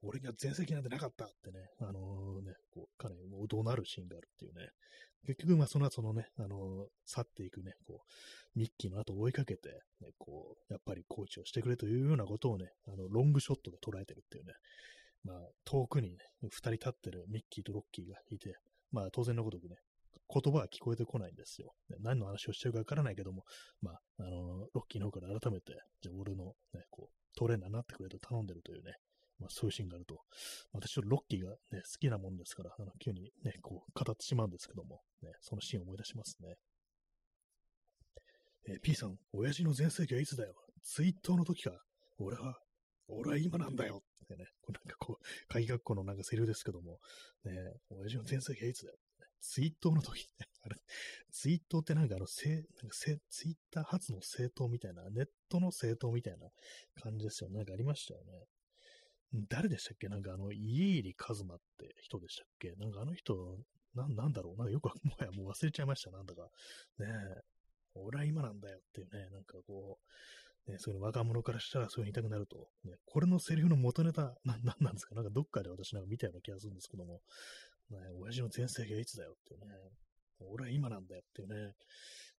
[0.03, 4.68] 俺には全席なんてなかったってね、あの、ね、こう、かなり怒鳴るシーンがあるっていうね。
[5.26, 8.03] 結局、まあ、その後のね、あの、去っていくね、こ
[8.55, 9.70] う、ミッキーの後を追いかけて、
[10.01, 14.53] ね、こう、やっぱりコーチをしてくれというようなことをね、あの、ロングショットで捉えてるっていうね。
[15.24, 18.57] まあ、遠くにね、二人立ってるミッキーとロッキーがいて、
[18.92, 19.76] まあ、当然のごとくね、
[20.28, 21.72] 言葉は聞こえてこないんですよ。
[22.01, 23.42] 何の話をしてるかわからないけども、
[23.82, 28.94] まあ、あの、ロッキーの方から改めて、じゃあ俺のね、こう、トレーナーになってくれと頼んでるというね、
[29.39, 30.20] まあ、そういうシーンがあると、
[30.72, 36.57] 私はロッキーがね、好きなもんですから、あの急にね、こう、語ってしまうんですけども、ね、そのシーンを思い出しますね。
[38.68, 41.72] えー、P さん、親父の全盛期はいつだよツイーの時か。
[42.18, 42.59] 俺は、
[43.09, 46.99] 俺は今なんだよってね、これなんかこう、会議学校のなんかセリフですけども、
[47.45, 47.53] ね、
[47.91, 48.99] 親父の全盛期はいつだよ。
[49.41, 50.26] ツイーの時、
[50.62, 50.76] あれ、
[51.30, 56.49] ツイーってなんかあの、せなんかせツイッター発の政党みたいな、ネットの政党みたいな
[57.01, 57.59] 感じですよね。
[57.59, 58.47] なんかありましたよね。
[59.32, 60.08] 誰でしたっけ？
[60.08, 62.72] なんかあの、家入一馬って人でしたっけ？
[62.78, 63.34] なんかあの人、
[63.94, 64.56] な、なんだろう？
[64.56, 66.42] なんかよく、もはやもう忘れちゃいました、なんだか。
[66.98, 67.40] ねえ。
[67.94, 69.98] 俺は今なんだよっていうね、なんかこ
[70.68, 75.14] う、ね、そういうの若者からしたらそういうの言いたくなると、ね、これのセリフの元ネタ、な、なんなんですか？
[75.14, 77.20] なんかどっかで私なんか見たような気がするんですけども、
[77.90, 79.66] ね、親父の全盛期はいつだよっていうね、
[80.40, 81.72] 俺は今なんだよっていうね、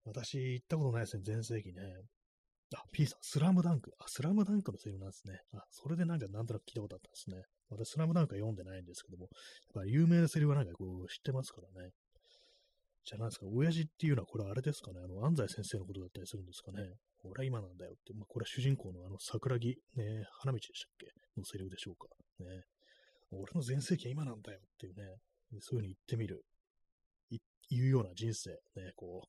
[0.06, 1.82] 私行ったことないですね、全盛期ね。
[2.76, 3.94] あ、P さん、スラムダンク。
[4.00, 5.40] あ、スラムダンクのセリフなんですね。
[5.54, 7.44] あ、それでなんかなんとなく聞いたことあったんですね。
[7.70, 9.30] 私、スラムダンクは読んでないんですけども、
[9.76, 11.92] やっぱ有名なセリフはなんかこう知ってますからね。
[13.06, 16.84] じゃあなんですか、親父っていうのはこれあれですかね、あの、安西先生のことだったりするんですかね。
[17.24, 21.08] 俺は今なんだよって、まあ、これは主人公のあの、桜木、ね、花道でしたっけ
[21.40, 22.08] のセリフでしょうか。
[22.44, 22.64] ね。
[23.32, 25.04] 俺の全盛期は今なんだよっていうね、
[25.60, 26.44] そういうふうに言ってみる。
[27.70, 29.28] 言うような人生、ね、こう、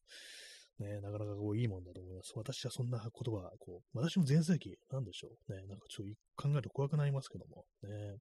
[0.79, 2.33] ね、なかなかこういいもんだと思います。
[2.37, 5.53] 私はそんな言葉、こう、私も全盛期なんでしょう。
[5.53, 6.07] ね、なんかちょっ
[6.37, 8.19] と考えると怖くなりますけども、ね。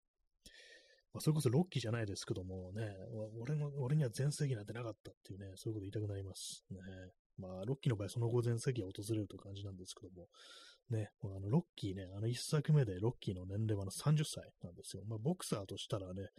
[1.14, 2.94] まあ、それこそロッキーじゃないですけどもね、
[3.40, 6.64] 俺の、俺には全盛期なんてなかったっていうね、そういうこと言いたくなります。
[6.70, 6.78] ね。
[7.38, 10.28] まあ、ロッキーの場合、その後全盛期が訪れるという感じなんですけども、
[10.90, 15.04] ね、あの、ロッキーね、あの一作目でロッキーの年齢はの30歳なんですよ。
[15.06, 16.30] まあ、ボクサーとしたらね、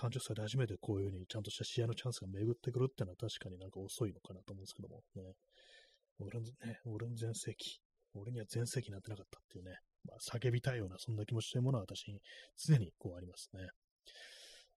[0.00, 5.22] 30歳で初めてこういうふうにちゃんとした試合のチャンスが巡ってくるっていうのは確かになんか遅いのかなと思うんですけども、ね。
[6.18, 7.80] 俺のね、俺の全盛期、
[8.14, 12.20] 俺には全盛期なんてなかったっていうね、まあ、叫びたいようなそんな気持ちというものは私に
[12.56, 13.68] 常にこうありますね。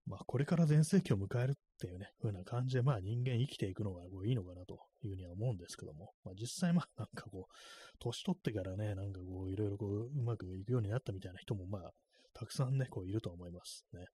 [0.08, 7.54] まあ、これから全盛期を迎えるっていうね、風な感じで、まあ人間生きていくのがこういいのかなというふうには思うんですけども、まあ実際まあなんかこう、
[7.98, 11.92] 年取ってからね、なんかこう、いろいろこう、うまくいくようになったみたいな人もまあ、
[12.34, 14.06] たくさんね、こういると思いますね。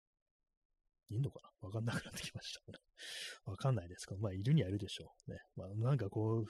[1.09, 1.67] いんのかな？
[1.67, 3.51] わかんなくなってきました。
[3.51, 5.31] わかんないですけど、まあ、いるにはいるでしょう。
[5.31, 5.39] ね。
[5.57, 6.45] まあ、なんかこう、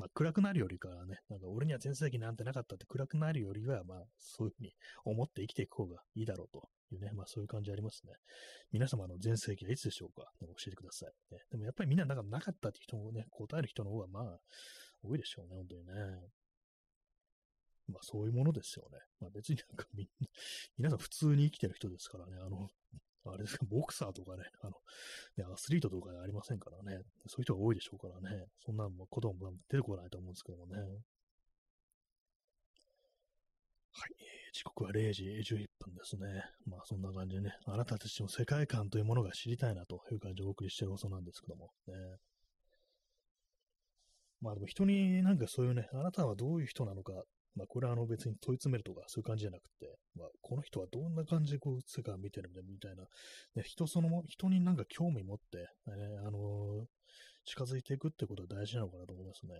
[0.00, 4.72] まあ、暗くなるよりかはね、なんか俺には全盛期なんてなかったって暗くなるよりは、まあ、そういうふうに
[5.04, 8.14] 思って生きていく方がいいだろうというね、まあそういう感じありますね。
[8.72, 11.40] 皆様の全盛期はいつでしょうか、教えてください、ね。
[11.50, 14.38] でもやっぱりみんななんかなかったって人もね、答える人の方がまあ
[15.02, 15.92] 多いでしょうね、本当にね。
[17.88, 18.98] まあそういうものですよね。
[19.20, 20.26] まあ別になんかみんな、
[20.78, 22.68] 皆さん普通に生きてる人ですからね、あの、
[23.24, 24.72] あれですか、ボクサーとかね、あの、
[25.36, 30.80] ね、アスリートとかありませんからね、そういう人が多いでしょうからね、そんなことも出てこないと思うんですけどもね。
[33.92, 34.10] はい、
[34.52, 36.44] 時刻は0時11分ですね。
[36.66, 41.94] まあそんな感じでね、あなたたちの世界観というものが知りたいなという感じでお送りしてる放送なんですけどもね。
[44.40, 47.12] まあでも人になんかそういうね、あなたはどういう人なのか
[47.56, 53.02] まあ、これはあの別に問い詰めるとかそういう感じじゃなくて、まあ、この人はどんな感じでこう世界を見てるんだみたいな、
[53.56, 55.66] ね、人その、人になんか興味持って、ね、
[56.26, 56.84] あのー、
[57.44, 59.54] 近づいていくってことは大事なのかなと思いますね。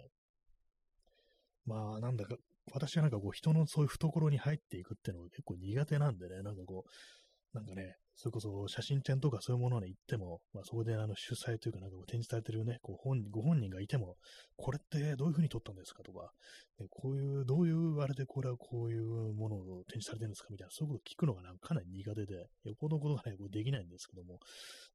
[1.66, 2.36] まあ、なんだか、
[2.72, 6.91] 私はなんかこう人のそういう懐に入っていくっていうのが結構苦手なんでね、なんかこう、
[7.53, 14.16] なんかね、それこそ写真展とかそういうものに行っても、まあ、そこであの主催というかなんか展示されてるね、こう本ご本人がいても、
[14.57, 16.30] これってどういう風に撮ったんですかとか、
[16.78, 22.34] ね、こういう、どういうあれでこれはこういうものを展示されてるんですかみたいな、そういうこと聞くのがなんかかなり苦手で、
[22.64, 24.38] よこのことがね、こうできないんですけども、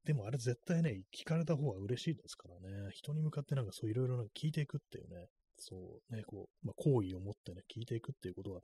[0.06, 5.28] でもあれ絶対ね、聞かれた方が嬉しいですからね、人に向かってなんかそういろいろ聞いていくっていうね、
[5.58, 8.62] そうね、こう、まあ、好意を持ってね、聞いていくっていうことは、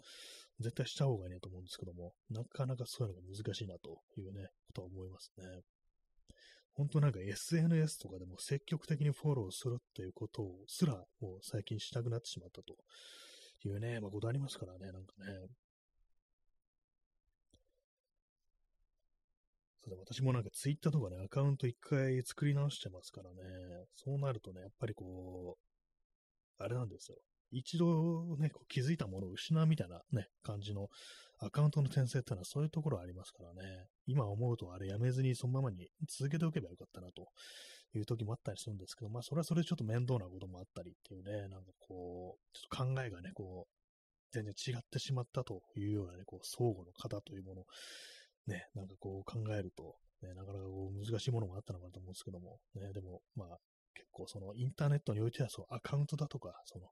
[0.59, 5.45] 絶対した方がいいなと思うんですけども、なかなかそういうのが難しいなというね、ことは思いますね。
[6.73, 12.75] 本当なんか SNS とかでも積極的にフォローするっていうことをすら、もう最近したくなってしまったと
[13.67, 15.47] いうね、まあ、ことありますからね、なんかね。
[19.83, 23.37] そう私もなんかツイッターとかね、アカウント一回作り直してますからね、
[23.95, 25.70] そうなるとね、やっぱりこう、
[26.57, 27.17] あれなんですよ。
[27.51, 30.87] 一度ね、こう気づいたものを失うみたいなね、感じの
[31.39, 33.87] アカウントの転生ってのはそういうところありますからね。
[34.05, 37.27] 今思うとあれやめずにそのままに続けておけばよかったなと
[37.93, 43.71] いう時もあったりするんですけど、まあそれはそれでちょっと面倒なこともあったりっていうね、なんかこう、ちょっと考えがね、こう、
[44.31, 47.65] 全然違ってしまったというようなね、こう、相互の方というもの
[48.47, 53.57] ね、なんかこう考えると、ね、なかなかこう難しいものもあったのかなと思うんですけども、ね、でも、まあ、
[53.93, 56.87] 結構そのインターネットにおいてはそうアカウントだとか、その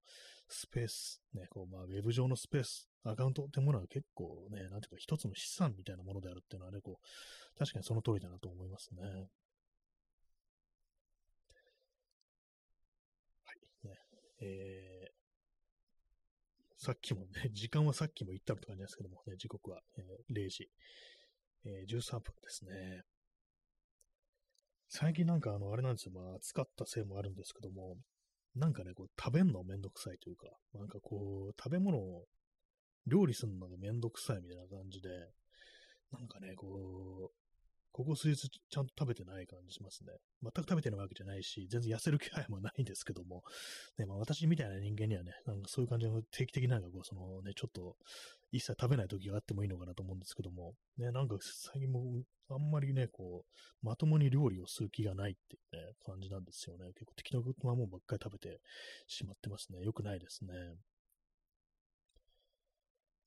[0.47, 9.01] スペース、ね、こうまあウェブ上のスペース、アカウントってものは結構ね、なんていうか一つの資産みたいなものであるっていうのはね、こう、確かにその通りだなと思いますね。
[9.03, 9.09] は
[13.53, 13.87] い。
[13.87, 13.99] ね、
[14.41, 20.69] えー、さっきもね、 時間はさっきも言ったって感じですけどもね、時刻は、えー、0時、
[21.65, 23.03] えー、13分ですね。
[24.89, 27.95] 最近なんかあの、あれなんですよ、まあ、暑かったせいもあるんですけども、
[28.55, 32.25] なんかね、こう、食べんのめんどくさいというか、なんかこう、食べ物を
[33.05, 35.09] 料理するのがめんどくさいみたいな感じで、
[36.11, 37.38] なんかね、こう、
[37.91, 40.13] ここ数日ちゃんと食べてない感じしますね。
[40.41, 43.43] 全く食べてないわけじゃないし、全然痩せる気配もないんですけども、
[43.97, 47.97] ね、まあ、私みたいな人間にはね、なんかそういう感じの定期的なんかこう、そのね、ちょっと
[48.51, 56.85] 一切食べない時があってもいいのかなと思うんですけども、ね、なんか最近もあんまりね、こう、まともに料理をする気がないっていうね、感じなんですよね。
[56.93, 58.61] 結構適当なもんばっかり食べて
[59.07, 59.81] しまってますね。
[59.83, 60.53] よくないですね。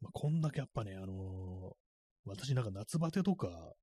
[0.00, 1.74] まあ、こんだけやっぱね、あのー、
[2.24, 3.74] 私なんか夏バテとか、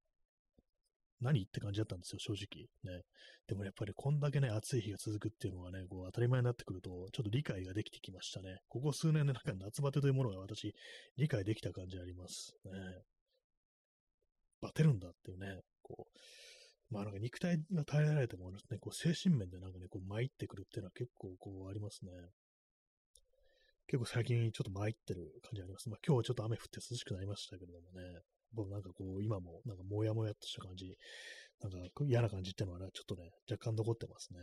[1.21, 1.43] 何？
[1.43, 2.67] って感じだったんですよ、正直。
[2.83, 3.03] ね。
[3.47, 8.57] でもやっぱりこんだけね、暑い日が続くっていうのがね、こう当たり前になってくると、ちょっと理解ができてきましたね。
[8.67, 10.73] ここ数年でなんか夏バテというものが私、
[11.17, 12.71] 理解できた感じありますね。
[14.61, 22.11] バテるんだっていうね、こう、まあなんか肉体が耐えられてもね、こう精神面でなんかね、こう参ってくるっていうのは結構こうありますね。
[23.87, 25.89] 結構最近ちょっと参ってる感じあります。
[25.89, 28.21] まあ今日はちょっと雨降って涼しくなりましたけれどもね。
[28.53, 30.97] 僕なんかこう、今もなんかもやもやっとした感じ、
[31.61, 34.39] なんか嫌な感じっていうのはね、ちょっとね、若干残ってますね。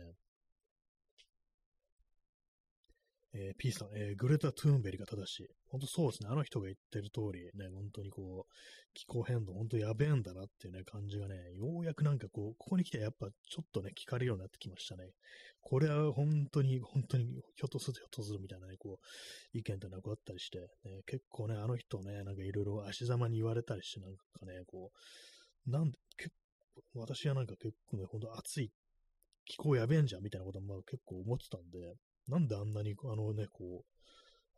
[3.33, 5.47] えー、P さん、えー、グレタ・トゥーンベリが正しい。
[5.69, 6.29] 本当そうですね。
[6.31, 8.53] あの人が言ってる通り、ね、本当にこう、
[8.93, 15.11] 気候変動、本当やべえんだなっていうね、感じがね、ようやくなんかこう、ここに来てやっぱちょっとね、聞かれるようになってきましたね。
[15.61, 24.91] これは本当に、本当に、ひょっとするとひょっとするみたいなね、こう、意見ってなくあったりして、ね、結構ね、あの人ね、なんかいろいろ足ざまに言われたりして、なんかね、こ
[25.67, 26.31] う、なんで、結
[26.93, 28.71] 構、私はなんか結構ね、本当暑い、
[29.45, 31.95] 気候やべえんじゃんみたいなことも結構思ってたんで、
[32.27, 33.97] なんであんなに、あのね、こう、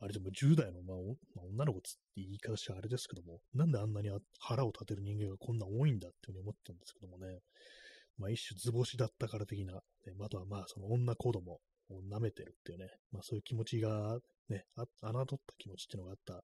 [0.01, 0.97] あれでも10代の、まあ、
[1.35, 4.09] まあ、女の子つって言い方してあれですけども、なんであんなに
[4.39, 7.39] 腹を立てる人間がこんな多いんだっていうふうに思ったんですけどもね、
[8.17, 9.81] まあ一種図星だったから的な、ね、
[10.21, 11.59] あとはまあその女子供を
[12.09, 14.17] 舐めてるっていうね、まあそういう気持ちが
[14.49, 16.43] ね、あ、侮った気持ちっていうのがあった、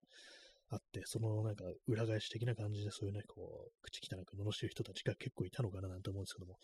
[0.70, 6.58] あって、そのなんか裏返し的な感じでそういうね、こう、口汚く罵る人たちが結構いたのかななんて思うんですけども、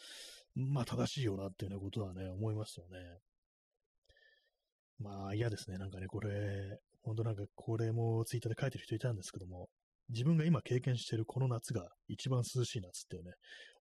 [0.56, 3.00] まあ正しいよなっていうようなことはね、思いますよね。
[5.02, 5.78] まあ嫌ですね。
[5.78, 9.70] なんかね、これ、ほんとなんかこれもツイッターで書いてる人いたんですけども、
[10.10, 13.32] 自分が今経験してるこの夏が一番涼しい夏っていうね、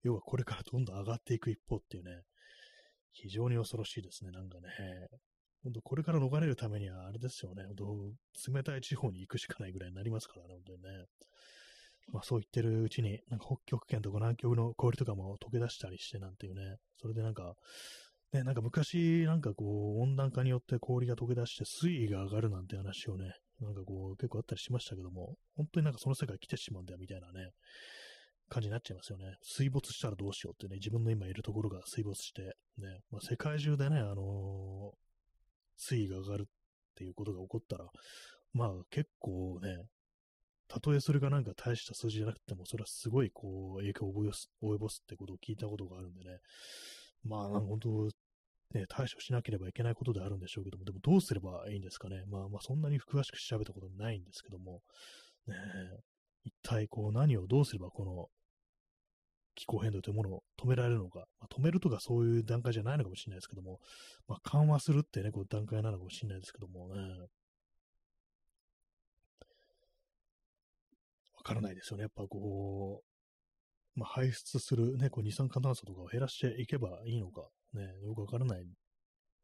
[0.02, 2.22] 要はこれからどんどん上がっていく一方っていうね、
[3.12, 4.68] 非常に恐ろしいですね、なんかね。
[5.62, 7.64] 本当これから逃れるためにはあれですよね、
[8.48, 10.88] 冷たい地方に行くしかないぐらいになりますからね、本当にね。
[12.12, 17.54] まあそう言ってるうちに、なんか北極圏とか南極の氷とかも溶け出したりしてなんていうね、それでなんか、
[18.32, 27.50] ね、なんか昔、なんかこう、温暖化によって氷が溶け出して水位が上がるなんて話をね、なんかこう、結構あったりしましたけども、本当になんかその世界来てしまうんだよみたいなね、
[28.48, 29.36] 感じになっちゃいますよね。
[29.42, 32.42] 水没したらどうしようってね、自分の今いるところが水没して、
[32.78, 34.96] ね、まあ、世界中でね、あのー、
[35.76, 36.44] 水位が上がるっ
[36.94, 37.86] ていうことが起こったら、
[38.52, 39.86] まあ結構ね、
[40.68, 46.38] たとえそれがなんか大した数字じゃなくても、それはすごいこう影響を及ぼす及ぼすってことを聞いたことがあるんでね、
[47.24, 48.08] まあ、本当、
[48.72, 52.24] ね、対処しなければいけないことであるんでしょうけども、でもどうすればいいんですかね。
[52.28, 54.80] まあ、まあ、そんなに詳しく調べたことないんですけども、
[55.46, 55.54] ね、
[56.44, 58.28] 一体こう何をどうすればこの
[59.54, 63.78] 気候変動というものを止められるのか、まあ、止めるとかそういう段階じゃないのかもしれないですけども、
[64.26, 67.00] まあ、緩和するってね、こう段階なのかもしれないですけどもね、
[71.34, 72.02] わからないですよね。
[72.02, 73.09] やっぱこう、
[74.01, 77.42] まあ、排出する、ね、こう二酸化炭素とかを減らしていけばいいのか、
[77.74, 78.64] ね、よくわからない、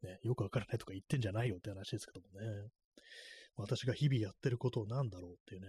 [0.01, 2.69] ね、よくわからないとか言ってんじゃないよって話ですけどもね。
[3.55, 5.67] 私が日々やってることを何だろうっていうね。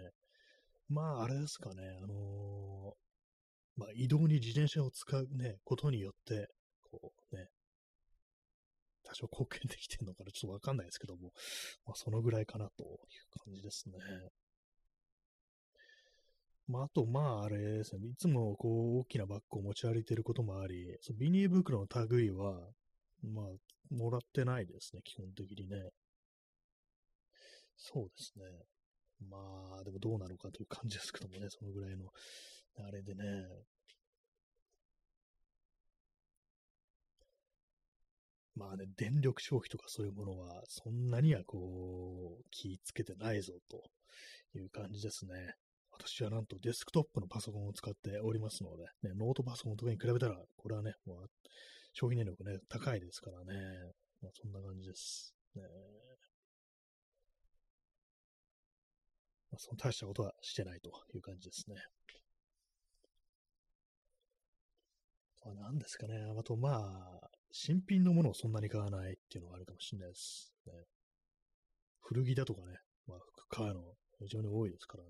[0.88, 6.48] まあ、あれですかね、あのー、まあ、移動に自転車を使うね、ことによって、
[6.90, 7.48] こうね、
[9.04, 11.32] 多少貢献できてるのかな、ちょっとわかんないですけども、
[11.84, 12.98] まあ、そのぐらいかなという
[13.44, 13.98] 感じですね。
[16.68, 22.60] まあ、あと、まあ、あれですね、いつもこう、大きなバッグを持ち歩いていることもあり、そのビニール袋の類は、
[23.22, 25.90] まあ、もらってないですね、基本的にね。
[27.78, 28.44] そうですね。
[29.30, 32.12] まあ、でもどうなのかという感じですけどもね、 そのぐらいの、
[32.76, 33.24] あれでね。
[38.54, 43.90] まあね、電力消費とかそういうものは、そんなにはこう、気ぃつけてないぞと
[44.54, 45.54] いう感じですね。
[45.98, 51.26] 私はなんとデスクトップのパソコンを使っておりますので、ね、ノートパソコンとかに比べたら、これはね、もう
[51.92, 53.54] 消費年力ね、高いですからね。
[54.22, 55.34] まあ、そんな感じです。
[55.56, 55.62] ね
[59.50, 61.76] まあ、その大したことはしてないという感じですね。
[65.44, 66.14] まあ、何ですかね。
[66.38, 70.52] あと、まあ、新品のものをそんなに買わないっていうのがあるかもしれないです。
[70.66, 70.72] ね、
[72.02, 73.18] 古着だとかね、まあ、
[73.48, 73.82] 買うの
[74.20, 75.08] 非常に多いですからね。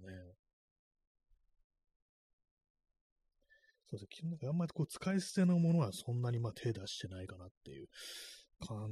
[3.91, 4.37] そうですね。
[4.49, 7.89] あんまりこう使い捨てのものはそんなにまあ手出してないかなっていう
[8.61, 8.89] 感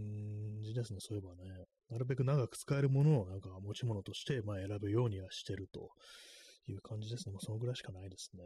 [0.62, 1.00] じですね。
[1.00, 1.66] そういえばね。
[1.90, 5.90] なるべく長く使えるものをなんか持ち物としてまあ選ぶようにはしてると
[6.66, 7.32] いう感じですね。
[7.32, 8.42] まあそのぐらいしかないですね。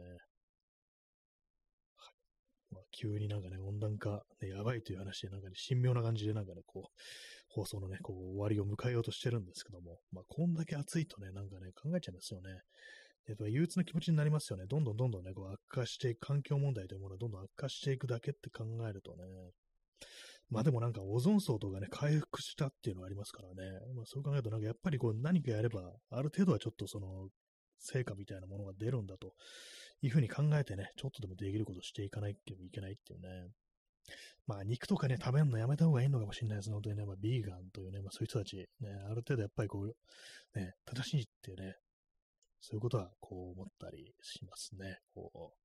[1.95, 2.13] はい。
[2.71, 6.99] まあ、急になんかね、温暖化、ね、やばいという話で、なんかね、神妙な感じでなんかね、こう、
[7.49, 12.61] 放送のね、こう、終わりを迎えようとしてるんですけども、まあ、こんだけ暑いとね、なんかね、考えちゃいますよね。
[13.29, 14.65] えっと、憂鬱な気持ちになりますよね。
[14.67, 19.23] どんどんどんどんね、こう悪化していく、環境問題というものはどんどん悪化していくだけって考えるとね、
[20.49, 27.29] まあでもなんかオゾン層とかね、回復したっていうのはありますからね、まあそう考えるとなんかやっぱりこう何かやれば、ある程度はちょっとその、
[27.81, 29.33] 成果みたいなものが出るんだと
[30.01, 33.49] いうふうに考えてね、ちょっとでもできることしていかないっていけないっていうね。
[34.47, 36.71] まあ肉とかね、食べるのやめた方がいいのかもしれないです。
[36.71, 38.65] 本当にね、まあビーガンというね、まあそういう人たち、ね、
[39.09, 41.75] ある程度やっぱりこう、ね、正しいっていうね、
[42.61, 44.99] そういうことはこう思ったりしますね。
[45.13, 45.61] こう。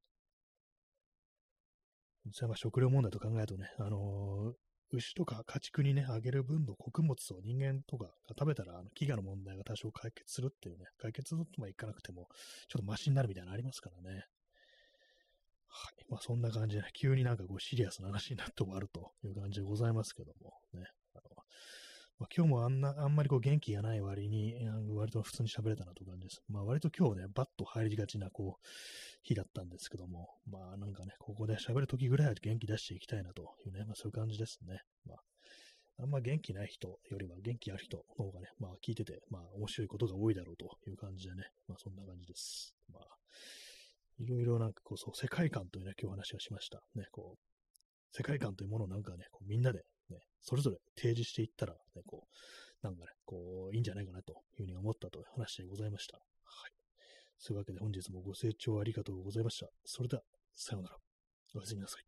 [2.24, 12.28] 実際まあ食料問題と考えるとね、あのー、牛とか家畜にね、あげる分の穀物を人間とかが食べたら、あの飢餓の問題が多少解決するっていうね、解決とはいかなくても、
[12.68, 14.24] ちょっとマシになるみたいなのありますからね。
[15.68, 16.05] はい。
[16.09, 20.86] まあそんな感じで、急になんかこうシリアスな話になって終わるという感じでございますけども、ね。
[21.14, 21.22] あの
[22.19, 24.55] まあ、今日もあんな、あんまりこう元気がない割に、
[24.95, 26.43] 割と普通に喋れたなという感じです。
[26.49, 28.67] まあ割と今日ね、バッと入りがちなこう、
[29.23, 34.81] 日だったんですけども、まあなんかね、ここで喋るときぐらいは元気出していきたいなというね、まあそういう感じですね。
[35.07, 35.19] まあ
[35.99, 42.75] あんま元気ない人よりは元気ある人の方がね、まあ聞いてて、まあ面白いことが多いだろうという感じでね、まあそんな感じです。
[42.93, 43.03] まあ、
[44.19, 46.81] いろいろなんかこう、そう、世界観というね、今日話がしました。
[46.95, 47.39] ね、こう、
[48.12, 56.16] 世界観というものをなんかね、こうみんなでね、それぞれ提示していったら、ね、こう、なんかね、こう、いいんじゃないかなというふうに思ったという話でございました。
[56.16, 56.72] はい。
[57.38, 59.68] そういうわけで本日もご清聴ありがとうございました。
[59.84, 60.22] それでは、
[60.54, 60.96] さようなら。
[61.54, 62.05] おやすみなさい。